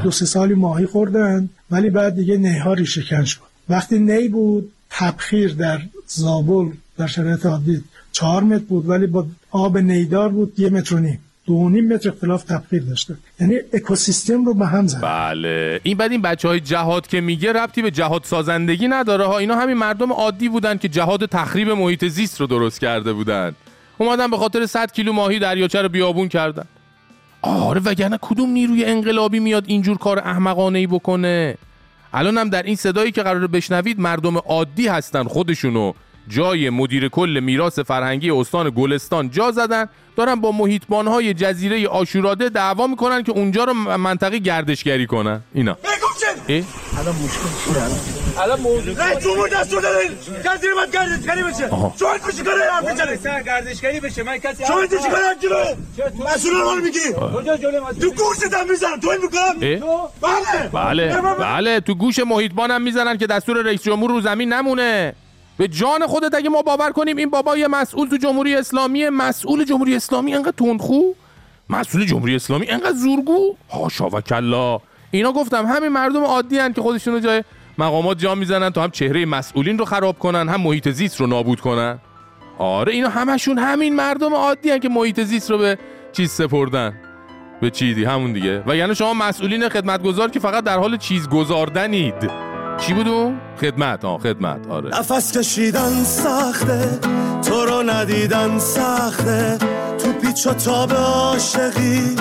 [0.04, 3.40] دو سه سالی ماهی خوردن ولی بعد دیگه نه ها ریشه کن شد.
[3.70, 9.78] وقتی نی بود تبخیر در زابل در شرایط عادی چهار متر بود ولی با آب
[9.78, 11.20] نیدار بود یه متر و نیم.
[11.46, 13.16] دو نیم متر اختلاف تبخیر داشته.
[13.40, 15.02] یعنی اکوسیستم رو به هم زد.
[15.02, 15.80] بله.
[15.84, 19.56] این بعد این بچه های جهاد که میگه ربطی به جهاد سازندگی نداره ها اینا
[19.56, 23.56] همین مردم عادی بودن که جهاد تخریب محیط زیست رو درست کرده بودن.
[23.98, 26.66] اومدن به خاطر 100 کیلو ماهی دریاچه رو بیابون کردن.
[27.42, 31.58] آره وگرنه کدوم نیروی انقلابی میاد اینجور کار احمقانه ای بکنه؟
[32.16, 35.94] الان هم در این صدایی که قرار بشنوید مردم عادی هستن خودشونو.
[36.28, 42.88] جای مدیر کل میراث فرهنگی استان گلستان جا زدن دارن با محیطبانهای جزیره آشوراده دعوا
[42.88, 45.42] می‌کنن که اونجا رو منطقه گردشگری کنن.
[45.54, 45.78] اینا.
[46.16, 50.10] بگو چه؟ اه الان مشکل چیه؟ الان موضوع رئیس جمهور دستور داره
[50.46, 51.68] کسی رو باید گردشگری بشه.
[51.68, 51.94] آها.
[52.00, 54.24] شما تو چیکار حرف می‌زنی؟ سر گردشگری بشه.
[54.24, 55.56] من کسی شما تو چیکار حرف جلو
[56.26, 57.00] مسئول رو میگی.
[57.36, 58.10] کجا جلوی مسئول؟
[59.02, 59.60] تو می‌کنم؟
[60.22, 60.70] بله.
[60.74, 61.22] بله.
[61.40, 61.80] بله.
[61.80, 65.16] تو گوش محیطبانم می‌زنن که دستور رئیس جمهور رو زمین نمونه.
[65.58, 69.66] به جان خودت اگه ما باور کنیم این بابا یه مسئول تو جمهوری اسلامی مسئول
[69.66, 71.02] جمهوری اسلامی انقدر تندخو؟
[71.70, 74.80] مسئول جمهوری اسلامی انقدر زورگو؟ هاشا و کلا.
[75.16, 77.44] اینا گفتم همین مردم عادی هن که خودشونو جای
[77.78, 81.60] مقامات جا می‌زنن تا هم چهره مسئولین رو خراب کنن هم محیط زیست رو نابود
[81.62, 82.00] کنن.
[82.58, 85.78] آره اینا همشون همین مردم عادی هن که محیط زیست رو به
[86.12, 86.94] چیز سپردن.
[87.62, 88.64] به چیزی همون دیگه.
[88.68, 92.32] و یعنی شما مسئولین خدمتگزار که فقط در حال چیز گذاردنید
[92.78, 94.06] چی بود؟ خدمت.
[94.06, 94.68] آه خدمت.
[94.68, 95.00] آره.
[95.00, 97.00] نفس کشیدن سخته
[97.50, 99.58] تو رو ندیدن سخته.
[99.98, 102.16] تو پیچ و تاب عاشقی.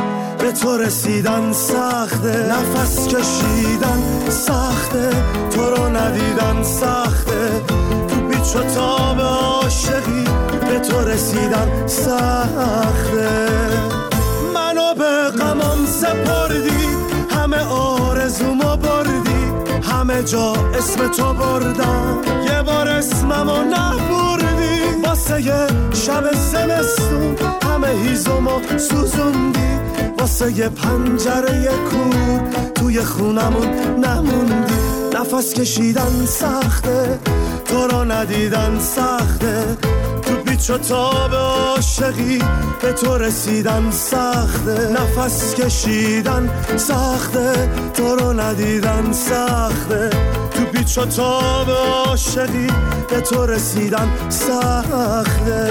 [0.45, 2.47] به تو رسیدن سخته.
[2.49, 5.11] نفس کشیدن سخته.
[5.51, 7.63] تو رو ندیدن سخته.
[8.09, 10.25] تو پیچ و تاب عاشقی
[10.69, 13.49] به تو رسیدن سخته.
[14.55, 16.89] منو به غمم سپردی.
[17.31, 19.53] همه آرزومو بردی.
[19.83, 22.21] همه جا اسم تو بردم.
[22.47, 24.81] یه بار اسممو نبردی.
[25.05, 25.43] واسه
[25.93, 29.75] شب زمستون همه هیزمو سوزوندی.
[30.25, 32.41] واسه پنجره کور
[32.75, 33.69] توی خونمون
[34.05, 34.75] نموندی.
[35.15, 37.19] نفس کشیدن سخته.
[37.65, 39.77] تو رو ندیدن سخته.
[40.23, 42.43] تو پیچ و تاب عاشقی.
[42.83, 44.89] به تو رسیدن سخته.
[44.93, 47.71] نفس کشیدن سخته.
[47.95, 50.11] تو رو ندیدن سخته.
[50.51, 52.67] تو پیچ و تاب عاشقی.
[53.11, 55.71] به تو رسیدن سخته.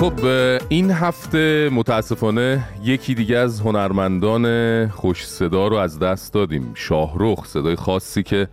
[0.00, 0.12] خب
[0.68, 6.70] این هفته متاسفانه یکی دیگه از هنرمندان خوش صدا رو از دست دادیم.
[6.74, 8.48] شاهرخ صدای خاصی که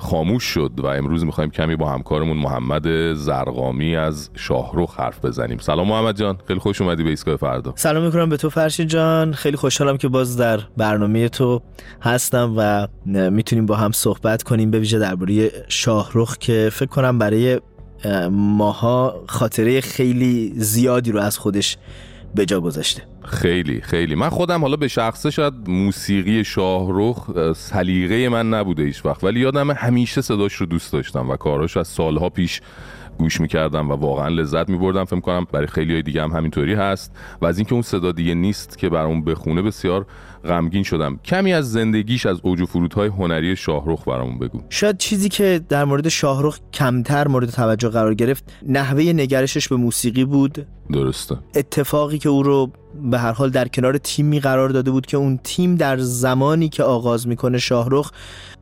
[0.00, 5.58] خاموش شد و امروز می‌خوایم کمی با همکارمون محمد زرقامی از شاهرخ حرف بزنیم.
[5.58, 7.72] سلام محمد جان خیلی خوش اومدی به ایستگاه فردا.
[7.76, 11.62] سلام می‌کنم به تو فرشید جان خیلی خوشحالم که باز در برنامه تو
[12.02, 12.86] هستم و
[13.30, 17.60] می‌تونیم با هم صحبت کنیم به ویژه درباره شاهرخ که فکر کنم برای
[18.30, 21.76] ماها خاطره خیلی زیادی رو از خودش
[22.34, 23.02] به جا گذاشته.
[23.24, 24.14] خیلی خیلی.
[24.14, 29.24] من خودم حالا به شخصه شاید موسیقی شاهرخ اه، سلیقه من نبوده هیچ وقت.
[29.24, 32.60] ولی یادم همیشه صداش رو دوست داشتم و کاراش از سالها پیش
[33.18, 35.04] گوش می‌کردم و واقعا لذت میبردم.
[35.04, 37.16] فکر کنم برای خیلی های دیگه هم همینطوری هست.
[37.42, 40.06] و از اینکه اون صدا دیگه نیست که برامون بخونه بسیار
[40.44, 41.20] غمگین شدم.
[41.24, 44.60] کمی از زندگیش از اوج و فرودهای هنری شاهرخ برامون بگو.
[44.68, 50.24] شاید چیزی که در مورد شاهرخ کمتر مورد توجه قرار گرفت نحوه نگرشش به موسیقی
[50.24, 50.66] بود.
[50.92, 51.36] درسته.
[51.54, 52.72] اتفاقی که او رو
[53.10, 56.82] به هر حال در کنار تیمی قرار داده بود که اون تیم در زمانی که
[56.82, 58.10] آغاز می‌کنه شاهرخ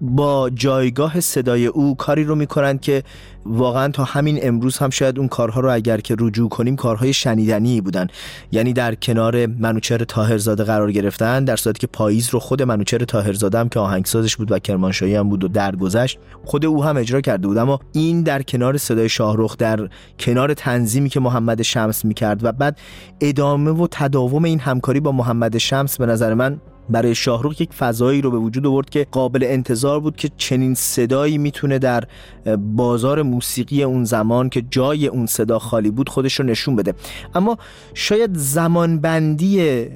[0.00, 3.02] با جایگاه صدای او کاری رو می‌کنند که
[3.46, 7.80] واقعا تا همین امروز هم شاید اون کارها رو اگر که رجوع کنیم کارهای شنیدنی
[7.80, 8.06] بودن.
[8.52, 13.58] یعنی در کنار منوچهر طاهرزاده قرار گرفتن در صورتی که پاییز رو خود منوچهر طاهرزاده
[13.58, 17.48] هم که آهنگسازش بود و کرمانشاهی هم بود و درگذشت خود او هم اجرا کرده
[17.48, 17.58] بود.
[17.58, 22.78] اما این در کنار صدای شاهرخ در کنار تنظیمی که محمد شمس می‌کرد و بعد
[23.20, 28.20] ادامه و تداوم این همکاری با محمد شمس به نظر من برای شاهرخ یک فضایی
[28.20, 32.04] رو به وجود آورد که قابل انتظار بود که چنین صدایی می‌تونه در
[32.58, 36.94] بازار موسیقی اون زمان که جای اون صدا خالی بود خودش رو نشون بده.
[37.34, 37.58] اما
[37.94, 39.86] شاید زمانبندی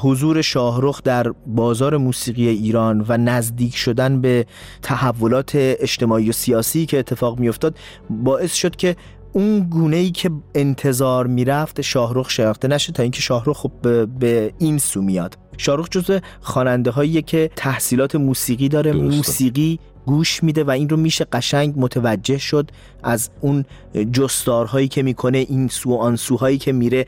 [0.00, 4.46] حضور شاهرخ در بازار موسیقی ایران و نزدیک شدن به
[4.82, 7.78] تحولات اجتماعی و سیاسی که اتفاق میافتاد
[8.10, 8.96] باعث شد که
[9.32, 14.52] اون گونه ای که انتظار می‌رفت شاهرخ شناخته نشه تا اینکه شاهرخ خب به, به
[14.58, 19.16] این سو میاد شاهرخ جزو خواننده هایی که تحصیلات موسیقی داره درسته.
[19.16, 22.70] موسیقی گوش میده و این رو میشه قشنگ متوجه شد
[23.02, 23.64] از اون
[24.12, 27.06] جستارهایی که می‌کنه این سو و آن سوهایی که میره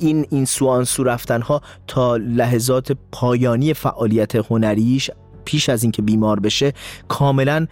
[0.00, 5.10] این این سو آن سو رفتن ها تا لحظات پایانی فعالیت هنریش
[5.44, 6.72] پیش از اینکه بیمار بشه
[7.08, 7.66] کاملا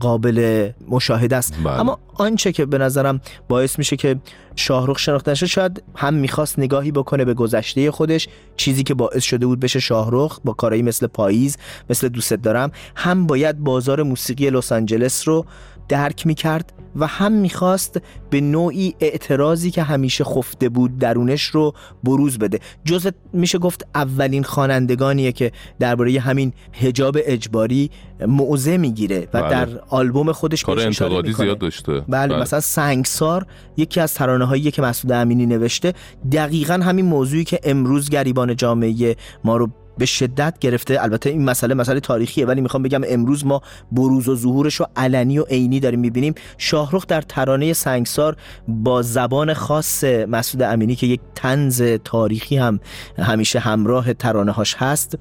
[0.00, 1.80] قابل مشاهده است بله.
[1.80, 4.16] اما آنچه که به نظرم باعث میشه که
[4.56, 9.46] شاهرخ شناخته نشه شاید هم می‌خواست نگاهی بکنه به گذشته خودش چیزی که باعث شده
[9.46, 11.56] بود بشه شاهرخ با کارهایی مثل پاییز
[11.90, 15.46] مثل دوست دارم هم باید بازار موسیقی لس آنجلس رو
[15.92, 18.00] درک می‌کرد و هم می‌خواست
[18.30, 21.74] به نوعی اعتراضی که همیشه خفته بود درونش رو
[22.04, 27.90] بروز بده جز میشه گفت اولین خوانندگانیه که درباره همین حجاب اجباری
[28.26, 29.50] موضع می‌گیره و بله.
[29.50, 31.46] در آلبوم خودش کار انتقادی می‌کنه.
[31.46, 35.92] زیاد داشته بله, مثلا سنگسار یکی از ترانه هایی که مسعود امینی نوشته
[36.32, 41.02] دقیقا همین موضوعی که امروز گریبان جامعه ما رو به شدت گرفته.
[41.02, 45.38] البته این مسئله مسئله تاریخیه ولی می‌خوام بگم امروز ما بروز و ظهورش رو علنی
[45.38, 46.34] و عینی داریم می‌بینیم.
[46.58, 48.36] شاهرخ در ترانه سنگسار
[48.68, 52.80] با زبان خاص مسعود امینی که یک تنز تاریخی هم
[53.18, 55.18] همیشه همراه ترانه هاش هست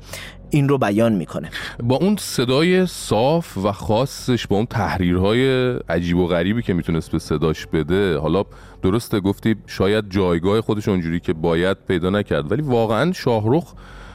[0.49, 1.49] این رو بیان می‌کنه.
[1.83, 7.19] با اون صدای صاف و خاصش با اون تحریرهای عجیب و غریبی که می‌تونست به
[7.19, 8.43] صداش بده حالا
[8.81, 13.73] درسته گفتی شاید جایگاه خودش اونجوری که باید پیدا نکرد ولی واقعا شاهرخ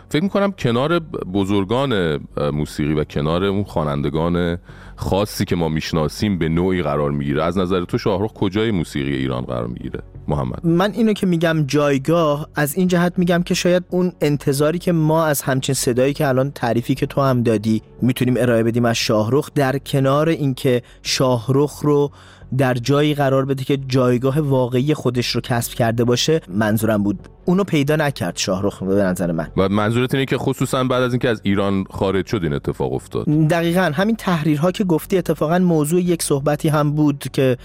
[0.08, 0.98] فکر می‌کنم کنار
[1.34, 2.20] بزرگان
[2.52, 4.58] موسیقی و کنار اون خوانندگان
[4.96, 7.42] خاصی که ما می‌شناسیم به نوعی قرار می‌گیره.
[7.42, 10.66] از نظر تو شاهرخ کجای موسیقی ایران قرار می‌گیره؟ محمد.
[10.66, 15.24] من اینو که میگم جایگاه از این جهت میگم که شاید اون انتظاری که ما
[15.24, 19.50] از همچین صدایی که الان تعریفی که تو هم دادی می‌تونیم ارائه بدیم از شاهرخ
[19.54, 22.10] در کنار اینکه شاهرخ رو
[22.58, 27.18] در جایی قرار بده که جایگاه واقعی خودش رو کسب کرده باشه منظورم بود.
[27.44, 29.48] اونو پیدا نکرد شاهرخ به نظر من.
[29.56, 33.24] و منظورت اینه که خصوصا بعد از اینکه از ایران خارج شد این اتفاق افتاد.
[33.24, 37.56] دقیقا همین تحریرها که گفتی اتفاقا موضوع یک صحبتی هم بود که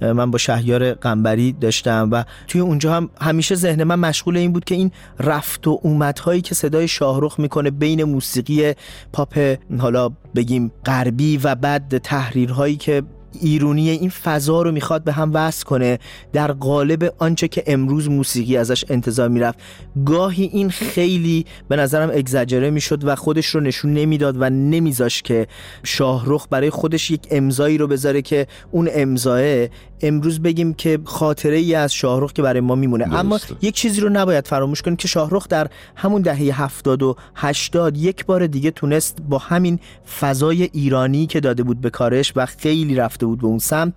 [0.00, 4.64] من با شهیار قنبری داشتم و توی اونجا هم همیشه ذهن من مشغول این بود
[4.64, 8.72] که این رفت و اومدهایی که صدای شاهرخ می‌کنه بین موسیقی
[9.12, 13.02] پاپ حالا بگیم غربی و بعد تحریرهایی که
[13.40, 15.98] ایرونی این فضا رو می‌خواد به هم وصل کنه
[16.32, 19.58] در قالب آنچه که امروز موسیقی ازش انتظار می‌رفت.
[20.06, 25.46] گاهی این خیلی به نظرم اگزجره می‌شد و خودش رو نشون نمی‌داد و نمیذاش که
[25.82, 29.66] شاهرخ برای خودش یک امضایی رو بذاره که اون امضاه
[30.00, 33.16] امروز بگیم که خاطره ای از شاهرخ که برای ما میمونه.
[33.16, 37.96] اما یک چیزی رو نباید فراموش کنیم که شاهرخ در همون دهه هفتاد و هشتاد
[37.96, 39.78] یک بار دیگه تونست با همین
[40.20, 43.92] فضای ایرانی که داده بود به کارش و خیلی رفته بود به اون سمت.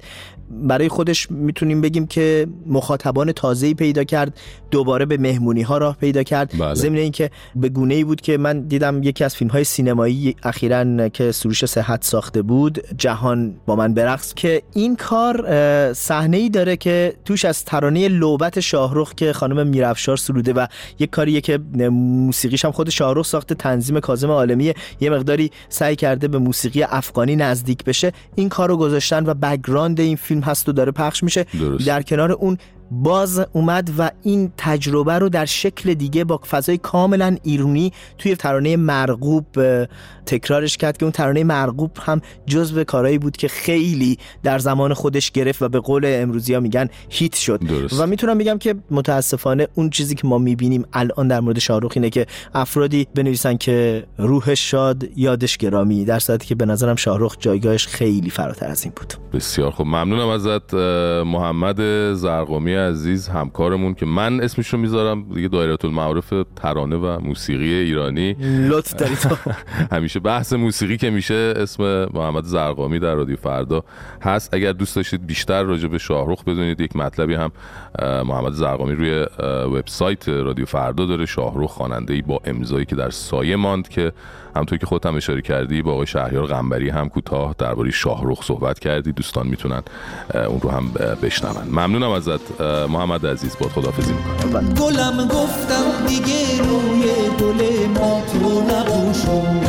[0.51, 4.39] برای خودش می‌تونیم بگیم که مخاطبان تازه‌ای پیدا کرد
[4.71, 6.53] دوباره به مهمونی ها راه پیدا کرد.
[6.59, 6.73] بله.
[6.73, 11.09] ضمن اینکه به گونه ای بود که من دیدم یکی از فیلم های سینمایی اخیرا
[11.09, 15.45] که سروش صحت ساخته بود جهان با من برقص که این کار
[15.93, 20.67] صحنه ای داره که توش از ترانه لعبت شاهرخ که خانم میرافشار سروده و
[20.99, 21.57] یک کاریه که
[21.91, 27.35] موسیقیش هم خود شاهرخ ساخته تنظیم کاظم عالمی یه مقداری سعی کرده به موسیقی افغانی
[27.35, 28.11] نزدیک بشه.
[28.35, 28.77] این کار رو
[29.11, 31.87] گذاشتن و background این فیلم هست و داره پخش میشه درست.
[31.87, 32.57] در کنار اون
[32.91, 38.77] باز اومد و این تجربه رو در شکل دیگه با فضای کاملا ایرونی توی ترانه
[38.77, 39.45] مرغوب
[40.25, 45.31] تکرارش کرد که اون ترانه مرغوب هم جزو کارهایی بود که خیلی در زمان خودش
[45.31, 47.59] گرفت و به قول امروزی ها میگن هیت شد.
[47.59, 47.99] درست.
[47.99, 52.09] و می‌تونم بگم که متاسفانه اون چیزی که ما می‌بینیم الان در مورد شاهرخ اینه
[52.09, 57.87] که افرادی بنویسن که روحش شاد یادش گرامی در صورتی که به نظرم شاهرخ جایگاهش
[57.87, 59.13] خیلی فراتر از این بود.
[59.33, 59.87] بسیار خوب.
[59.87, 60.73] ممنونم ازت
[61.23, 67.73] محمد زرقامی عزیز همکارمون که من اسمش رو می‌ذارم دیگه دایره المعارف ترانه و موسیقی
[67.73, 68.33] ایرانی.
[68.69, 69.35] لطف داری تو
[69.95, 73.83] همیشه بحث موسیقی که میشه اسم محمد زرقامی در رادیو فردا
[74.21, 74.53] هست.
[74.53, 77.51] اگر دوست داشتید بیشتر راجع به شاهرخ بدونید یک مطلبی هم
[77.99, 79.25] محمد زرقامی روی
[79.77, 84.11] وبسایت رادیو فردا داره شاهرخ خواننده با امضایی که در سایه ماند که
[84.55, 88.79] همونطور که خودت هم اشاره کردی با آقای شهریار قنبری هم کوتاه درباره شاهرخ صحبت
[88.79, 89.11] کردی.
[89.11, 89.81] دوستان می‌تونن
[90.47, 91.67] اون رو هم بشنون.
[91.67, 94.73] ممنونم ازت محمد عزیز با خدافظی می‌کنم.
[94.73, 97.03] گلم گفتم دیگه روی
[97.39, 99.61] گل ما تو نپوشون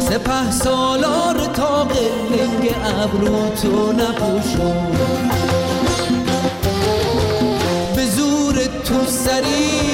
[0.00, 4.92] سپه سالار تا قلنگ ابرو تو نپوشون
[7.96, 8.54] به زور
[8.84, 9.93] تو سری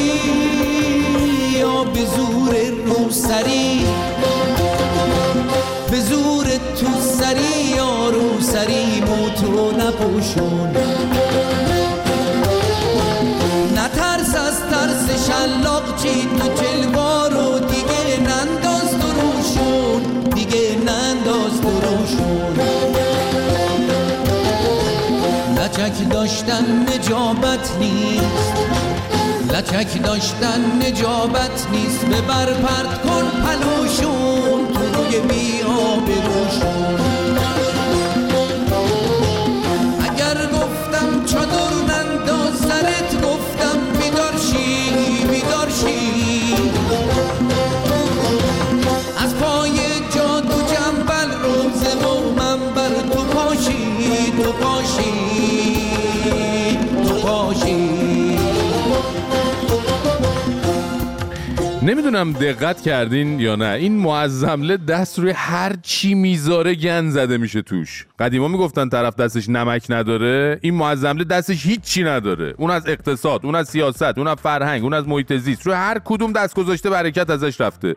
[3.11, 3.87] رو سری
[5.91, 10.71] به زور تو سری یا رو سری مو تو نپوشون.
[13.77, 20.03] نترس از ترس شلاق چی تو جلوارو دیگه ننداز تو روشون.
[20.35, 22.61] دیگه ننداز تو روشون.
[25.57, 28.50] لچک داشتن نجابت نیست.
[29.61, 32.05] لچک داشتن نجابت نیست.
[32.05, 34.73] ببر پرت کن پلوشون.
[34.75, 37.00] تو روی بی روشون.
[62.11, 63.69] نمی‌دونم دقت کردین یا نه.
[63.69, 68.07] این معظمله دست روی هر چی می‌ذاره گن زده میشه توش.
[68.19, 72.55] قدیما می‌گفتن طرف دستش نمک نداره این معظمله دستش هیچی نداره.
[72.59, 75.67] اون از اقتصاد اون از سیاست اون از فرهنگ اون از محیط زیست.
[75.67, 77.97] روی هر کدوم دست گذاشته برکت ازش رفته.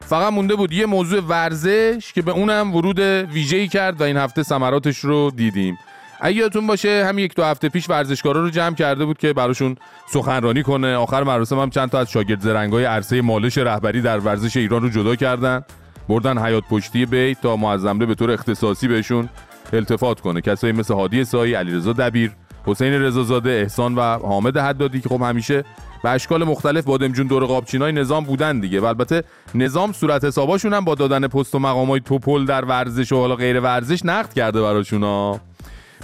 [0.00, 2.98] فقط مونده بود یه موضوع ورزش که به اونم ورود
[3.32, 5.78] ویژه‌ای کرد و این هفته ثمراتش رو دیدیم.
[6.20, 9.76] اگه یادتون باشه هم یک دو هفته پیش ورزشکارا رو جمع کرده بود که براشون
[10.12, 10.96] سخنرانی کنه.
[10.96, 14.88] آخر مراسم هم چند تا از شاگرد زرنگای عرصه مالش رهبری در ورزش ایران رو
[14.88, 15.62] جدا کردن.
[16.08, 19.28] بردن حیات پشتی بیت تا معظمله به طور اختصاصی بهشون
[19.72, 20.40] التفات کنه.
[20.40, 22.30] کسایی مثل هادی سایی علیرضا دبیر
[22.66, 25.64] حسین رضازاده احسان و حامد حدادی که خب همیشه
[26.02, 28.80] به اشکال مختلف بادمجون دور قابچینای نظام بودن دیگه.
[28.80, 33.16] و البته نظام صورت حساباشون هم با دادن پست و مقامای توپل در ورزش و
[33.16, 35.40] حالا غیر ورزش نقد کرده براشون ها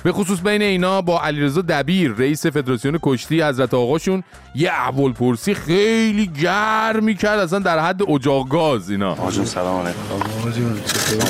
[0.02, 4.22] به خصوص بین اینا با علیرضا دبیر رئیس فدراسیون کشتی حضرت آقاشون
[4.54, 9.14] یه اول پرسی خیلی گرمی کرد اصلا در حد اجاق گاز اینا.
[9.14, 9.98] آجون سلام علیکم.
[10.12, 11.20] آقا جون چطوری؟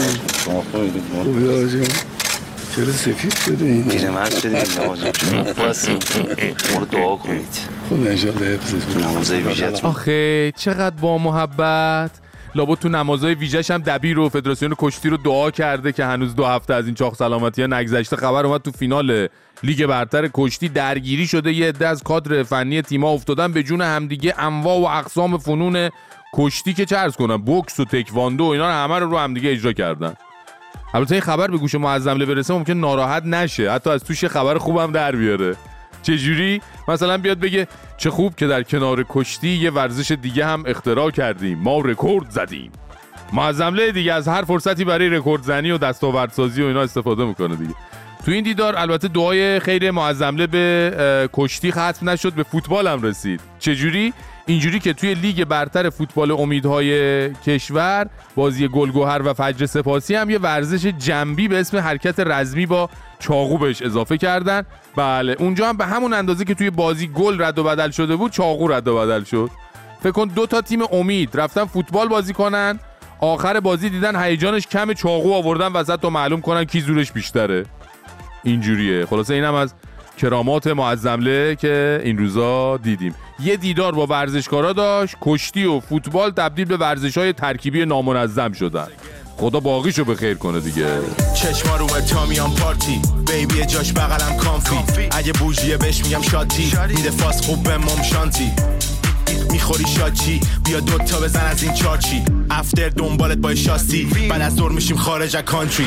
[0.73, 1.87] خوبی؟ آقا جون.
[2.77, 5.12] چرا سفید شده این؟ پیرمرد شدیم آجون
[5.59, 5.99] باسیم
[6.73, 7.59] ما رو دعا کنید.
[7.91, 7.99] خب
[9.47, 12.11] ویژت آخه چقدر با محبت.
[12.55, 16.45] لابد تو نمازهای ویژش هم دبیر و فدراسیون کشتی رو دعا کرده که هنوز دو
[16.47, 18.17] هفته از این چاق سلامتی ها نگذشته.
[18.17, 19.29] خبر اومد تو فینال
[19.63, 21.53] لیگ برتر کشتی درگیری شده.
[21.53, 24.35] یه عده از کادر فنی تیما افتادن به جون همدیگه.
[24.39, 25.91] انواع و اقسام فنون
[26.35, 29.51] کشتی که چه عرض کنم بوکس و تکواندو و اینا رو همه رو رو همدیگه
[29.51, 30.15] اجرا کردن.
[30.95, 33.73] البته این خبر به گوش معظمله برسه ممکن ناراحت نشه.
[33.73, 35.57] حتی از توش خبر خوبم در بیاره.
[36.05, 41.11] چجوری؟ مثلا بیاد بگه چه خوب که در کنار کشتی یه ورزش دیگه هم اختراع
[41.11, 41.59] کردیم.
[41.59, 42.73] ما رکورد زدیم.
[43.33, 47.75] معظمله دیگه از هر فرصتی برای رکورد زنی و دستاوردسازی و اینا استفاده می‌کنه دیگه.
[48.25, 53.41] تو این دیدار البته دعای خیر معظمله به کشتی ختم نشد به فوتبال هم رسید.
[53.59, 54.13] چجوری؟
[54.47, 60.39] اینجوری که توی لیگ برتر فوتبال امیدهای کشور بازی گلگوهر و فجر سپاسی هم یه
[60.39, 64.63] ورزش جنبی به اسم حرکت رزمی با چاقو بهش اضافه کردن.
[64.97, 65.36] بله.
[65.38, 68.68] اونجا هم به همون اندازه که توی بازی گل رد و بدل شده بود چاقو
[68.68, 69.51] رد و بدل شد.
[70.01, 72.78] فکر کن دو تا تیم امید رفتن فوتبال بازی کنن
[73.20, 77.66] آخر بازی دیدن هیجانش کم چاقو آوردن وسط تا معلوم کنن کی زورش بیشتره.
[78.42, 79.07] اینجوریه.
[79.07, 79.74] خلاصه اینم از
[80.18, 83.14] کرامات معظمله که این روزا دیدیم.
[83.40, 85.16] یه دیدار با ورزشکارا داشت.
[85.22, 88.88] کشتی و فوتبال تبدیل به ورزش های ترکیبی نامنظم شدن.
[89.37, 90.87] خدا باقیشو به خیر کنه دیگه.
[91.35, 93.01] چشما رو تا میام پارتی.
[93.26, 98.53] بیبی جاش بغلم کانفی اگه بوجیه بهش میگم شاتی میده فاس خوب به مم شانتی.
[99.51, 102.24] می‌خوری شاچی بیا دوتا بزن از این چارچی.
[102.51, 105.87] افتر دنبالت با شاستی بعد از دور میشیم خارج از کانتری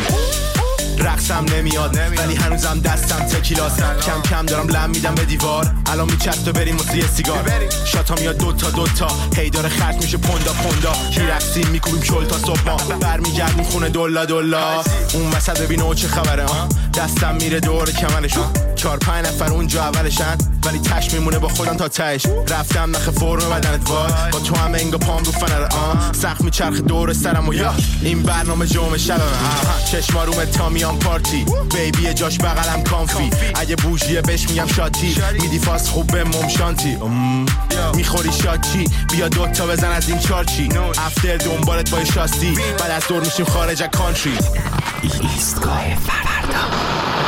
[1.00, 5.74] رقصم نمیاد ولی هنوزم دستم تکیلاس کم کم دارم لم میدم به دیوار.
[5.86, 7.52] الان میچست و بریم واسه یه سیگار.
[7.86, 10.94] شاتا میاد دوتا دوتا هی داره خرج میشه پوندا پوندا.
[11.18, 12.98] میرقصیم میکوبیم چل تا صبح.
[13.00, 14.84] برمیگردیم خونه دلا دلا
[15.14, 18.46] اون وسط ببین چه خبره ها؟ دستم میره دور کمرشون
[18.76, 20.57] چهار پنج نفر اونجا اولشن.
[20.68, 24.12] ولی تش میمونه با خودم تا تهش رفتم نخ فرم بدنت وای.
[24.32, 25.62] با تو هم انگا پام رو فنر.
[25.62, 26.14] آه.
[26.14, 27.74] سخت میچرخ دور سرم و یا.
[28.02, 29.86] این برنامه جمعه آها.
[29.92, 31.46] چشما روم تا میام پارتی.
[31.76, 35.16] بیبی جاش بغلم کانفی اگه بوجیه بهش میگم شاتی.
[35.42, 36.96] میدی فاس خوب به مم شانتی.
[36.96, 37.46] ام.
[37.96, 38.86] می‌خوری شاتی.
[39.12, 40.70] بیا دوتا بزن از این چارچی.
[41.06, 42.58] افتر دنبالت با شاستی.
[42.80, 44.38] بعد از دور میشیم خارج کانتری
[45.22, 47.27] ایستگاه فردا.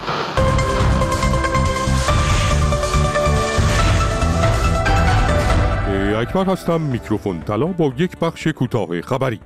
[6.20, 6.82] اکبر هستم.
[6.82, 9.40] میکروفون طلا با یک بخش کوتاه خبری.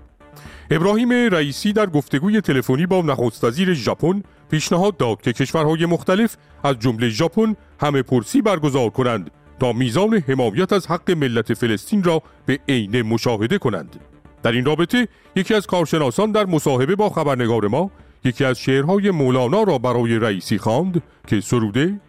[0.72, 6.80] ابراهیم رئیسی در گفتگوی تلفنی با نخست وزیر ژاپن پیشنهاد داد که کشورهای مختلف از
[6.80, 12.60] جمله ژاپن همه پرسی برگزار کنند تا میزان حمایت از حق ملت فلسطین را به
[12.70, 14.00] عینه مشاهده کنند.
[14.44, 17.92] در این رابطه یکی از کارشناسان در مصاحبه با خبرنگار ما
[18.26, 22.00] یکی از شعرهای مولانا را برای رئیسی خواند که سروده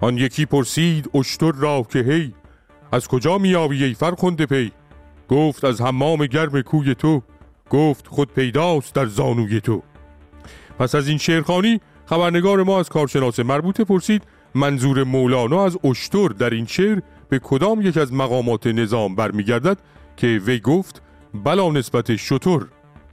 [0.00, 2.34] آن یکی پرسید اشتر را که هی
[2.94, 4.72] از کجا میآیی ای فرخنده پی؟
[5.28, 7.22] گفت از حمام گرم کوی تو
[7.70, 9.82] گفت خود پیداست در زانوی تو.
[10.78, 14.22] پس از این شعرخانی خبرنگار ما از کارشناس مربوطه پرسید
[14.54, 19.78] منظور مولانا از اشتر در این شعر به کدام یک از مقامات نظام برمیگردد
[20.16, 21.02] که وی گفت
[21.44, 22.60] بلا نسبت شتر.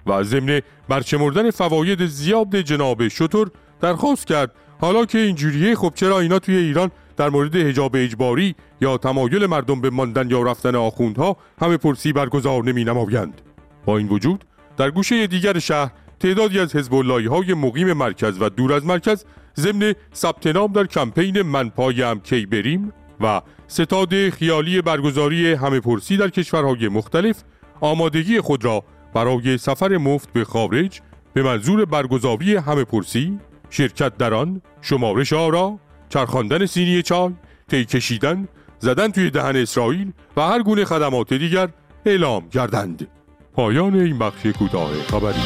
[0.06, 3.46] و ضمن برچمردن فواید زیاد جناب شتر
[3.82, 4.52] درخواست کرد
[4.82, 6.92] حالا که اینجوریه خب چرا اینا توی ایران
[7.22, 12.64] در مورد حجاب اجباری یا تمایل مردم به ماندن یا رفتن آخوندها همه پرسی برگزار
[12.64, 13.42] نمی نمایند.
[13.86, 14.46] با این وجود
[14.78, 19.26] در گوشه دیگر شهر تعدادی از حزب های مقیم مرکز و دور از مرکز
[19.58, 26.18] ضمن ثبت نام در کمپین من پایم کی بریم و ستاد خیالی برگزاری همه پرسی
[26.18, 27.44] در کشورهای مختلف
[27.82, 31.02] آمادگی خود را برای سفر مفت به خارج
[31.34, 35.80] به منظور برگزاری همه پرسی شرکت در آن شمارش آرا
[36.14, 37.32] چرخاندن سینی چای
[37.70, 38.48] طی کشیدن
[38.80, 41.70] زدن توی دهن اسرائیل و هر گونه خدمات دیگر
[42.06, 43.08] اعلام کردند.
[43.56, 45.42] پایان این بخش کوتاه خبری.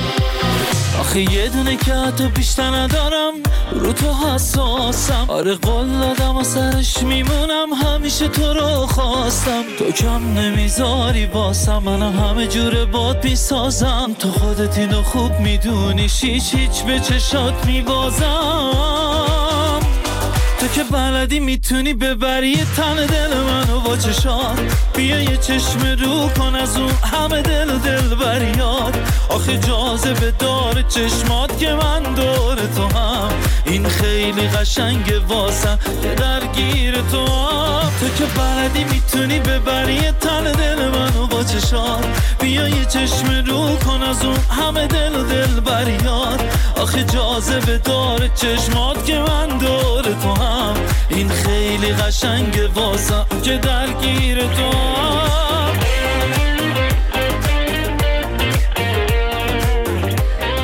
[1.00, 3.34] آخه یه دونه که حتی بیشتر ندارم
[3.72, 5.26] رو تو حساسم.
[5.28, 9.64] آره قول دادم و سرش میمونم همیشه تو رو خواستم.
[9.80, 14.16] تو کم نمی‌ذاری باسم منم همه جور باد می‌سازم.
[14.20, 19.25] تو خودت اینو خوب می‌دونی هیچ هیچ به چشات میبازم.
[20.66, 22.56] تو که بلدی می‌تونی ببری.
[22.56, 24.60] تن دل منو با چشات.
[24.96, 28.98] بیا یه چشم رو کن از اون همه دل و دل بریاد
[29.30, 33.30] آخه جاذبه داره چشمات که من دور تو هم.
[33.66, 37.92] این خیلی قشنگه واسم که درگیر تو هم.
[38.00, 40.12] تو که بلدی می‌تونی ببری.
[40.12, 42.06] تن دل منو با چشات.
[42.40, 46.42] بیا یه چشم رو کن از اون همه دل و دل بریاد
[46.82, 50.55] آخه جاذبه داره چشمات که من دور تو هم.
[51.10, 54.72] این خیلی قشنگه واسم که درگیر تو.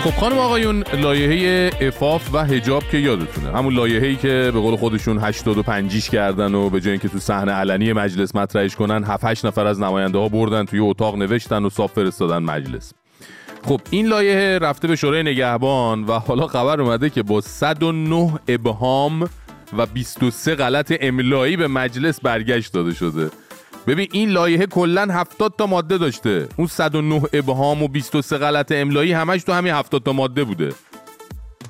[0.04, 3.58] خب خانم آقایون لایحه افاف و هجاب که یادتونه.
[3.58, 7.94] همون لایحه‌ای که به قول خودشون 85 کردن و به جای اینکه تو صحنه علنی
[7.94, 11.92] مجلس مطرحش کنن 7 8 نفر از نماینده ها بردن توی اتاق نوشتن و صاف
[11.94, 12.94] فرستادن مجلس.
[13.66, 19.30] خب این لایحه رفته به شورای نگهبان و حالا خبر اومده که با 109 ابهام
[19.78, 23.30] و 23 غلط املایی به مجلس برگشت داده شده.
[23.88, 26.48] ببین این لایحه کلا 70 تا ماده داشته.
[26.58, 30.74] اون 109 ابهام و 23 غلط املایی همش تو همین 70 تا ماده بوده.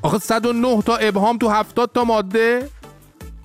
[0.02, 2.70] آخه 109 تا ابهام تو 70 تا ماده؟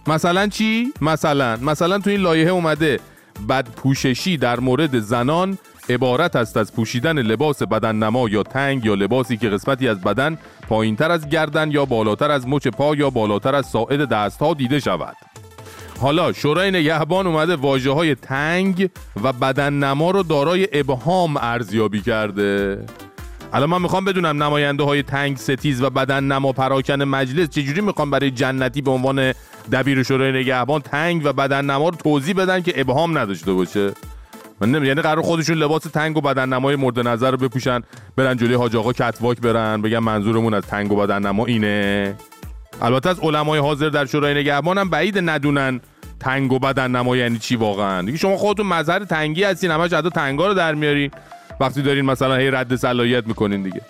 [0.07, 1.57] مثلا چی؟ مثلا.
[1.57, 3.01] مثلا تو این لایحه اومده
[3.49, 8.95] بد پوششی در مورد زنان عبارت است از پوشیدن لباس بدن نما یا تنگ یا
[8.95, 10.39] لباسی که قسمتی از بدن
[10.69, 14.81] پایینتر از گردن یا بالاتر از مچ پا یا بالاتر از ساعد دست ها دیده
[14.81, 15.17] شود.
[16.01, 18.91] حالا شورای نگهبان اومده واجه های تنگ
[19.23, 22.85] و بدن نما رو دارای ابهام ارزیابی کرده.
[23.53, 28.11] الان من می‌خوام بدونم نماینده های تنگ ستیز و بدن نما پراکن مجلس چجوری می‌خوام
[28.11, 29.33] برای جنتی به عنوان
[29.73, 33.93] دبیر شورای نگهبان تنگ و بدن نما رو توضیح بدن که ابهام نداشته باشه؟
[34.61, 37.83] من نمی یعنی قرار خودشون لباس تنگ و بدن نمای مورد نظر رو بپوشن
[38.17, 42.15] برن جلوی حاج آقا کتواک برن بگن منظورمون از تنگ و بدن نما اینه.
[42.83, 45.81] البته از علمای حاضر در شورای نگهبان هم بعید ندونن
[46.21, 48.03] تنگ و بدن نما یعنی چی واقعا.
[48.03, 51.11] دیگه شما خودتون مظهر تنگی هستین همش ادا تنگا رو در میارین.
[51.61, 53.81] وقتی دارین مثلا هی رد صلاحیت می‌کنین دیگه.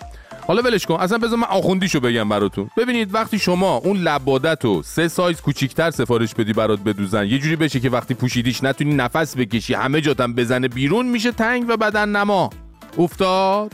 [0.47, 0.95] حالا ولش کن.
[0.95, 2.69] اصلا بذار من آخوندیشو بگم براتون.
[2.77, 7.55] ببینید وقتی شما اون لبادت رو سه سایز کوچیکتر سفارش بدی برات بدوزن یه جوری
[7.55, 12.09] بشه که وقتی پوشیدیش نتونی نفس بکشی همه جاتم بزنه بیرون میشه تنگ و بدن
[12.09, 12.49] نما.
[12.97, 13.73] افتاد؟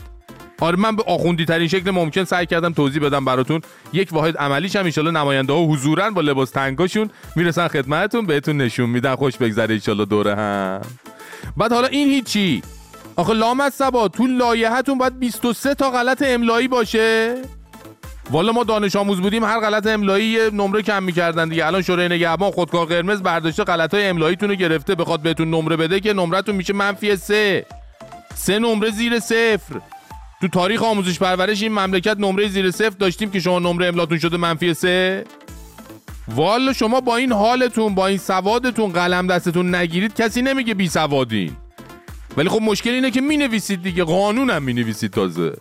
[0.60, 3.60] آره من به آخوندی ترین شکل ممکن سعی کردم توضیح بدم براتون.
[3.92, 8.90] یک واحد عملیش هم ان نماینده ها حضورن با لباس تنگاشون می‌رسن خدمتتون بهتون نشون
[8.90, 9.14] میدن.
[9.14, 10.80] خوش بگذره ان دوره هم.
[11.56, 12.62] بعد حالا این هیچی.
[13.16, 17.34] آخه لام سبا تو لایحتون باید 23 تا غلط املایی باشه.
[18.30, 21.66] والا ما دانش آموز بودیم هر غلط املایی یه نمره کم می‌کردن دیگه.
[21.66, 24.94] الان شورای نگهبان خودکار قرمز برداشته غلط های املاییتون رو گرفته.
[24.94, 27.66] بخواد بهتون نمره بده که نمرتون میشه منفی سه.
[28.34, 29.80] سه نمره زیر صفر.
[30.40, 34.36] تو تاریخ آموزش پرورش این مملکت نمره زیر صفر داشتیم که شما نمره املاتون شده
[34.36, 35.24] منفی سه.
[36.28, 41.56] والا شما با این حالتون با این سوادتون قلم دستتون نگیرید کسی نمیگه بی سوادین.
[42.36, 44.04] ولی خب مشکل اینه که می نویسید دیگه.
[44.04, 45.52] قانون هم می نویسید تازه.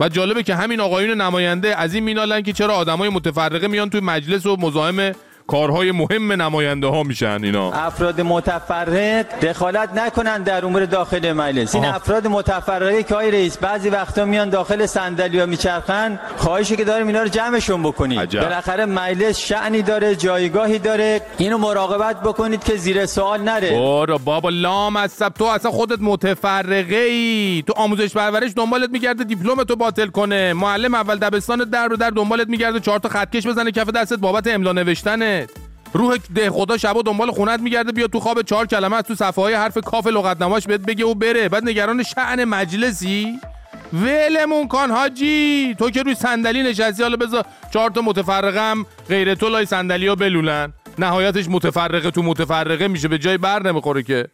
[0.00, 4.00] و جالبه که همین آقایون نماینده از این مینالن که چرا آدمای متفرقه میان توی
[4.00, 5.12] مجلس و مزاحم
[5.46, 7.72] کارهای مهم نماینده ها میشن اینا.
[7.72, 11.74] افراد متفرق دخالت نکنن در امور داخل مجلس.
[11.74, 11.84] این.
[11.84, 17.06] افراد متفرقه که آقای رئیس بعضی وقتا میان داخل صندلی ها میچرخن خواهشی که داریم
[17.06, 18.18] اینا رو جمعشون بکنید.
[18.18, 18.40] عجب.
[18.40, 21.20] بالاخره مجلس شعنی داره جایگاهی داره.
[21.38, 23.70] اینو مراقبت بکنید که زیر سوال نره.
[23.70, 25.28] برو بابا لام از سب.
[25.28, 27.64] تو اصلا خودت متفرقه ای.
[27.66, 30.52] تو آموزش پرورش دنبالت میگرده دیپلم تو باطل کنه.
[30.52, 34.46] معلم اول دبستان در رو در دنبالت میگرده چهار تا خطکش بزنه کف دستت بابت
[34.46, 34.72] املا
[35.40, 35.50] نوشتنت
[35.94, 39.44] روح ده خدا شبا دنبال خونت میگرده بیا تو خواب چهار کلمه از تو صفحه
[39.44, 41.48] های حرف کاف لغتنماش بهت بگه و بره.
[41.48, 43.38] بعد نگران شعن مجلسی؟
[43.92, 45.74] ولمون کن حاجی.
[45.78, 50.14] تو که روی صندلی نشستی حالا بذار چهار تا متفرقم غیر تو لای صندلی ها
[50.14, 50.72] بلولن.
[50.98, 54.28] نهایتش متفرقه تو متفرقه میشه به جای بر نمی‌خوره که.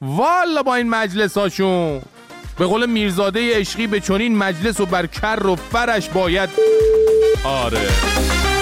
[0.00, 2.02] والا با این مجلس هاشون.
[2.58, 6.50] به قول میرزاده عشقی به چنین مجلس و بر کر و فرش باید.
[7.44, 7.88] آره.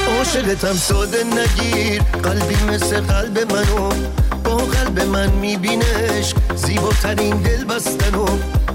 [0.09, 2.03] عاشقتم ساده نگیر.
[2.03, 3.89] قلبی مثل قلب منو.
[4.45, 8.27] با قلب من میبینش زیباترین دل بستن و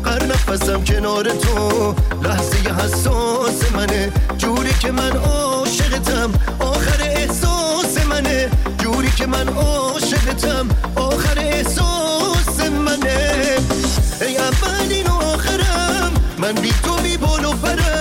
[0.05, 1.95] هر نفسم کنار تو.
[2.23, 4.11] لحظه حساس منه.
[4.37, 8.49] جوری که من عاشقتم آخر احساس منه.
[8.77, 13.57] جوری که من عاشقتم آخر احساس منه.
[14.21, 16.11] ای اولین و آخرم.
[16.37, 17.92] من بی تو بی بال و پرم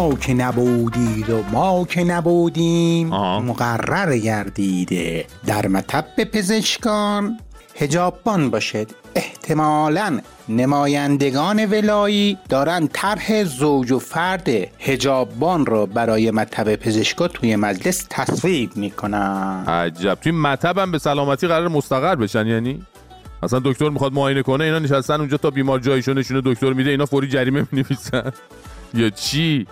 [0.00, 7.38] شما که نبودید و ما که نبودیم مقرر گردیده در مطب پزشکان
[7.76, 8.90] هجابان باشد.
[9.14, 14.48] احتمالا نمایندگان ولایی دارن طرح زوج و فرد
[14.78, 19.64] هجابان رو برای مطب پزشکا توی مجلس تصویب می‌کنن.
[19.68, 20.14] عجب.
[20.14, 22.82] توی مطب هم به سلامتی قرار مستقر بشن یعنی؟
[23.42, 27.06] اصلا دکتر می‌خواد معاینه کنه اینا نشستن اونجا تا بیمار جایشو نشونه دکتر میده اینا
[27.06, 28.32] فوری جریمه می‌نویسن.
[28.94, 29.66] یا چی؟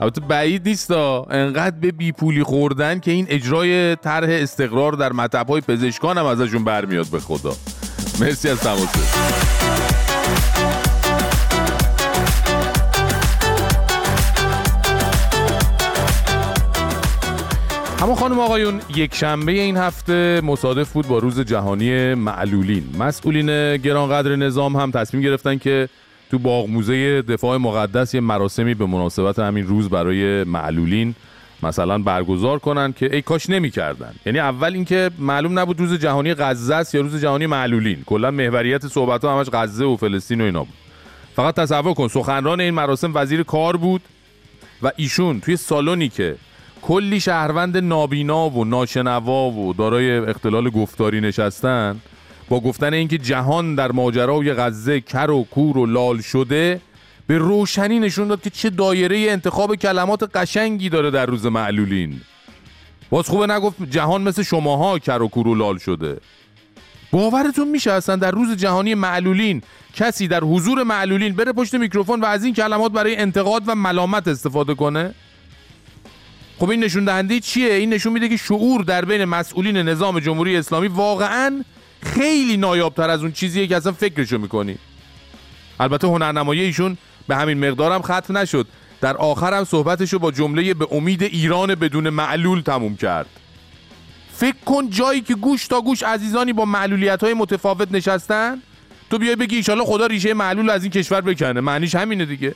[0.00, 5.60] البته بعید نیست انقدر به بیپولی خوردن که این اجرای طرح استقرار در مطب های
[5.60, 7.52] پزشکان هم ازشون برمیاد به خدا.
[8.20, 9.00] مرسی از تماسه
[18.02, 22.84] اما خانم آقایون یک شنبه این هفته مصادف بود با روز جهانی معلولین.
[22.98, 25.88] مسئولین گرانقدر نظام هم تصمیم گرفتن که
[26.30, 31.14] تو باغ موزه دفاع مقدس یه مراسمی به مناسبت همین روز برای معلولین
[31.62, 34.14] مثلا برگزار کنن که ای کاش نمی‌کردن.
[34.26, 38.02] یعنی اول اینکه معلوم نبود روز جهانی غزه است یا روز جهانی معلولین.
[38.06, 40.74] کلا محوریت صحبت ها همش غزه و فلسطین و اینا بود.
[41.36, 44.00] فقط تصور کن سخنران این مراسم وزیر کار بود
[44.82, 46.36] و ایشون توی سالونی که
[46.82, 52.00] کلی شهروند نابینا و ناشنوا و دارای اختلال گفتاری نشستن
[52.50, 56.80] با گفتن اینکه جهان در ماجرای غزه کر و کور و لال شده
[57.26, 62.20] به روشنی نشون داد که چه دایره انتخاب کلمات قشنگی داره در روز معلولین.
[63.10, 66.20] باز خوبه نگفت جهان مثل شماها کر و کور و لال شده.
[67.10, 69.62] باورتون میشه اصلا در روز جهانی معلولین
[69.94, 74.28] کسی در حضور معلولین بره پشت میکروفون و از این کلمات برای انتقاد و ملامت
[74.28, 75.14] استفاده کنه؟
[76.58, 80.56] خب این نشون دهنده چیه؟ این نشون میده که شعور در بین مسئولین نظام جمهوری
[80.56, 81.64] اسلامی واقعا
[82.02, 84.78] خیلی نایابتر از اون چیزیه که اصلا فکرشو می‌کنی.
[85.80, 86.98] البته هنرنمایی ایشون
[87.28, 88.66] به همین مقدارم ختم نشد.
[89.00, 93.26] در آخر هم صحبتشو با جمله به امید ایران بدون معلول تموم کرد.
[94.32, 98.62] فکر کن جایی که گوش تا گوش عزیزانی با معلولیت های متفاوت نشستن
[99.10, 101.60] تو بیای بگی ایشالا خدا ریشه معلول از این کشور بکنه.
[101.60, 102.54] معنیش همینه دیگه.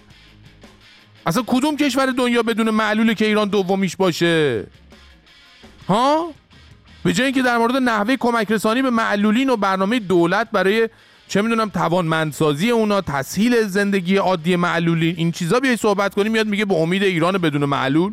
[1.26, 4.66] اصلا کدوم کشور دنیا بدون معلوله که ایران دومیش باشه؟
[5.88, 6.32] ها؟
[7.04, 10.88] به جای اینکه در مورد نحوه کمک رسانی به معلولین و برنامه دولت برای
[11.28, 16.64] چه می‌دونم توانمندسازی اونا تسهیل زندگی عادی معلولین این چیزا بیای صحبت کنی میاد میگه
[16.64, 18.12] به امید ایران بدون معلول.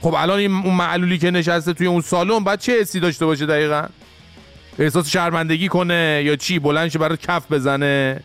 [0.00, 3.46] خب الان این اون معلولی که نشسته توی اون سالن بعد چه حسی داشته باشه
[3.46, 3.86] دقیقا؟
[4.78, 8.20] احساس شرمندگی کنه یا چی؟ بلند شه برای کف بزنه؟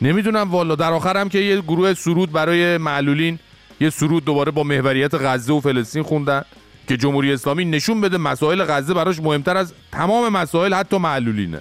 [0.00, 0.74] نمی‌دونم والا.
[0.74, 3.38] در آخر هم که یه گروه سرود برای معلولین
[3.80, 6.42] یه سرود دوباره با محوریت غزه و فلسطین خوندن.
[6.88, 11.60] که جمهوری اسلامی نشون بده مسائل غزه براش مهمتر از تمام مسائل حتی معلولینه.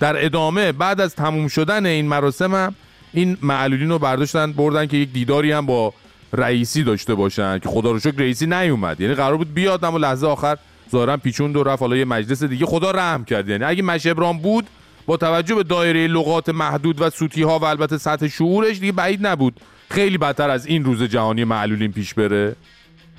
[0.00, 2.74] در ادامه بعد از تموم شدن این مراسم هم
[3.12, 5.94] این معلولین رو برداشتن بردن که یک دیداری هم با
[6.32, 9.00] رئیسی داشته باشن که خدا رو شکر رئیسی نیومد.
[9.00, 10.56] یعنی قرار بود بیاد اما لحظه آخر
[10.90, 11.82] ظاهرا پیچوند و رفت.
[11.82, 13.48] حالا یه مجلس دیگه خدا رحم کرد.
[13.48, 14.66] یعنی اگه مشبران بود
[15.06, 19.26] با توجه به دایره لغات محدود و سوتی ها و البته سطح شعورش دیگه بعید
[19.26, 19.60] نبود.
[19.90, 22.56] خیلی بدتر از این روز جهانی معلولین پیش بره.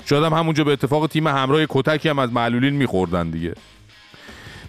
[0.06, 3.54] شاید هم همونجا به اتفاق تیم همراه کتکی هم از معلولین میخوردن دیگه.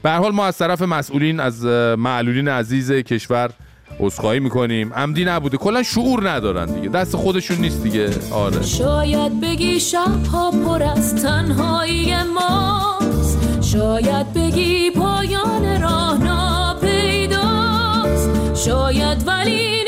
[0.03, 1.65] به حال ما از طرف مسئولین از
[1.99, 3.51] معلولین عزیز کشور
[4.01, 4.93] عذرخواهی می‌کنیم.
[4.93, 6.89] عمدی نبوده کلا شعور ندارن دیگه.
[6.89, 8.11] دست خودشون نیست دیگه.
[8.33, 8.63] آره.
[8.63, 13.63] شاید بگی شبها پر از تنهایی ماست.
[13.73, 17.51] شاید بگی پایان راه ناپیداست
[18.67, 19.85] شاید ولی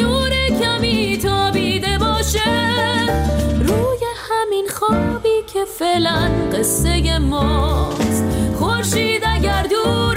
[5.79, 8.25] فعلا قصه ماست.
[8.59, 10.16] خورشید اگر دور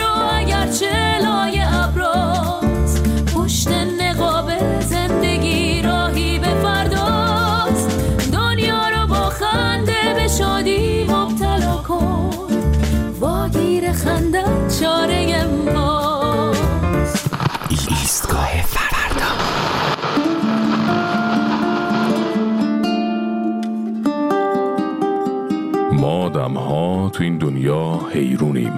[26.53, 28.73] ما آدم تو این دنیا حیرونیم.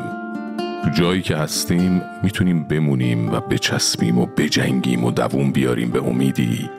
[0.83, 6.69] تو جایی که هستیم می‌تونیم بمونیم و بچسبیم و بجنگیم و دووم بیاریم به امیدی.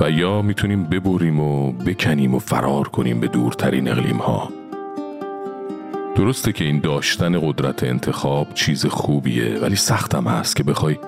[0.00, 4.48] و یا می‌تونیم ببریم و بکنیم و فرار کنیم به دورترین اقلیم ها
[6.16, 10.98] درسته که این داشتن قدرت انتخاب چیز خوبیه ولی سختم هست که بخوای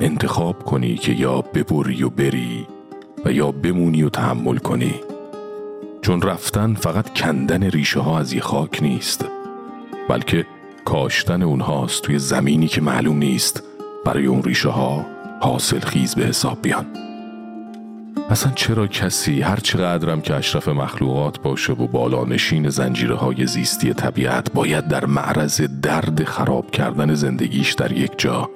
[0.00, 2.66] انتخاب کنی که یا ببری و بری
[3.24, 4.94] و یا بمونی و تحمل کنی.
[6.02, 9.24] چون رفتن فقط کندن ریشه ها از یه خاک نیست
[10.08, 10.46] بلکه
[10.84, 13.62] کاشتن اونهاست توی زمینی که معلوم نیست
[14.04, 15.06] برای اون ریشه ها
[15.40, 16.86] حاصل خیز به حساب بیان.
[18.30, 23.94] اصلا چرا کسی هر چقدرم که اشرف مخلوقات باشه و بالا نشین زنجیره های زیستی
[23.94, 28.50] طبیعت باید در معرض درد خراب کردن زندگیش در یک جا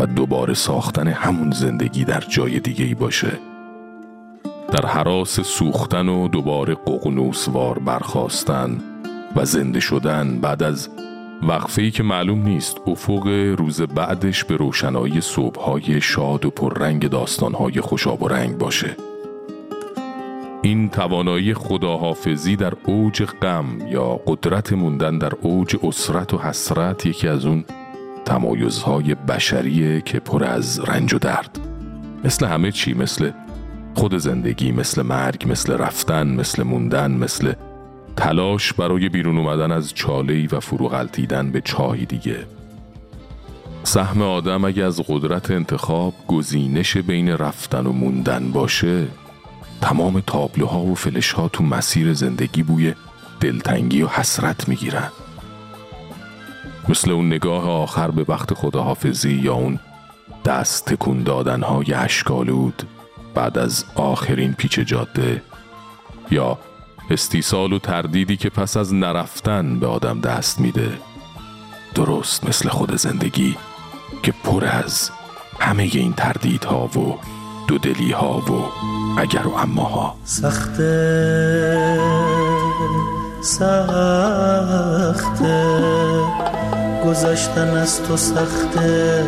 [0.00, 3.32] و دوباره ساختن همون زندگی در جای دیگه ای باشه
[4.72, 8.78] در حراس سوختن و دوباره ققنوسوار برخواستن
[9.36, 10.88] و زنده شدن بعد از
[11.42, 13.26] وقفه‌ای که معلوم نیست افق
[13.58, 18.96] روز بعدش به روشنایی صبحهای شاد و پررنگ داستانهای خوشاب و رنگ باشه.
[20.62, 27.28] این توانایی خداحافظی در اوج غم یا قدرت موندن در اوج اسرت و حسرت یکی
[27.28, 27.64] از اون
[28.24, 31.58] تمایزهای بشریه که پر از رنج و درد.
[32.24, 33.30] مثل همه چی مثل
[33.98, 37.52] خود زندگی مثل مرگ مثل رفتن مثل موندن مثل
[38.16, 42.46] تلاش برای بیرون اومدن از چالهی و فروغلتیدن به چاهی دیگه.
[43.82, 49.06] سهم آدم اگه از قدرت انتخاب گزینش بین رفتن و موندن باشه
[49.80, 52.94] تمام تابلوها و فلشها تو مسیر زندگی بوی
[53.40, 55.08] دلتنگی و حسرت می‌گیرن.
[56.88, 59.78] مثل اون نگاه آخر به وقت خداحافظی یا اون
[60.44, 62.82] دست تکون دادنهای اشکالود.
[63.38, 65.42] بعد از آخرین پیچ جاده
[66.30, 66.58] یا
[67.10, 70.90] استیصال و تردیدی که پس از نرفتن به آدم دست میده
[71.94, 73.56] درست مثل خود زندگی
[74.22, 75.10] که پر از
[75.60, 77.18] همه این تردیدها و
[77.68, 78.64] دودلی ها و
[79.20, 80.16] اگر و اماها.
[80.24, 81.98] سخته
[83.42, 84.48] سخته
[87.06, 89.22] گذشتن از تو سخته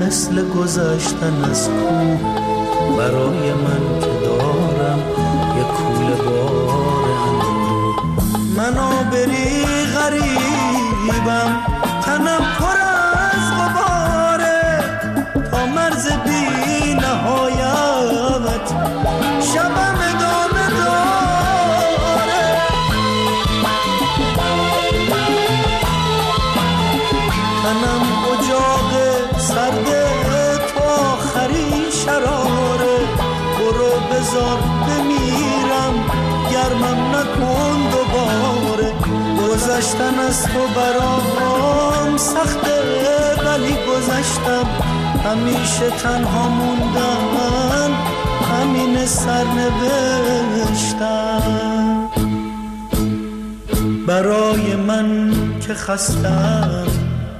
[0.00, 2.45] مثل گذشتن از کو
[2.96, 4.98] برای من که دارم
[5.56, 7.94] یه کوله بار اندو
[8.56, 9.64] منو بری
[9.96, 11.50] غریبم
[12.02, 12.76] تنم پر
[13.32, 14.60] از غباره.
[15.50, 18.66] تا مرز بی نهایت
[19.54, 19.95] شبم
[39.76, 42.82] گذشتن از تو برام سخته
[43.46, 44.66] ولی گذشتم.
[45.24, 47.92] همیشه تنها موندن
[48.52, 50.22] همین سرنوشتم.
[54.06, 55.32] برای من
[55.66, 56.86] که خستم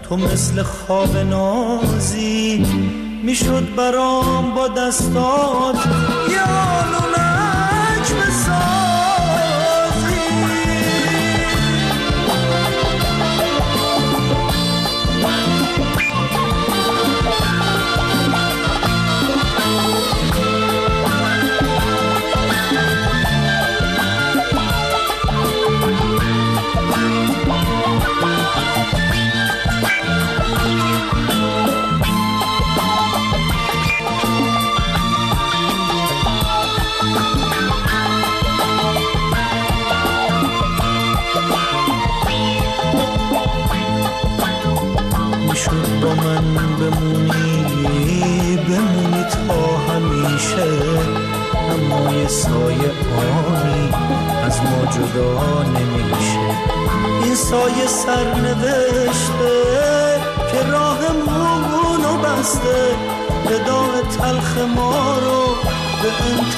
[0.09, 2.66] تو مثل خواب نازی.
[3.22, 5.76] می‌شد برام با دستات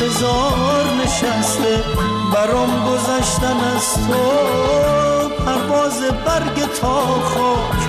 [0.01, 1.85] انتظار نشسته
[2.35, 4.23] برام گذشتن از تو.
[5.45, 7.81] پرواز برگ تا خاک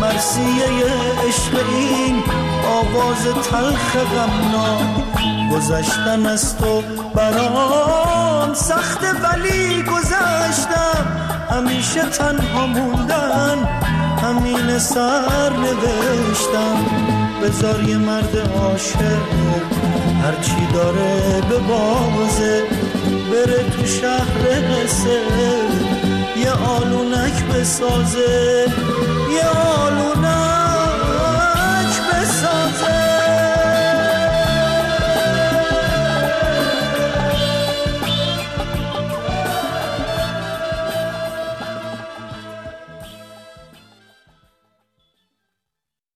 [0.00, 0.84] مرسیه
[1.28, 2.22] عشق این
[2.68, 5.04] آواز تلخ غمناک.
[5.52, 6.82] گذشتن از تو
[7.14, 11.06] برام سخته ولی گذشتم.
[11.50, 13.68] همیشه تنها موندن
[14.22, 16.84] همین سر نوشتم.
[17.42, 19.44] بذار یه مرد عاشق
[20.24, 22.62] هرچی داره به بازه
[23.30, 25.20] بره تو شهر قصه.
[26.36, 28.66] یه آلونک بسازه
[29.34, 30.23] یه آلونک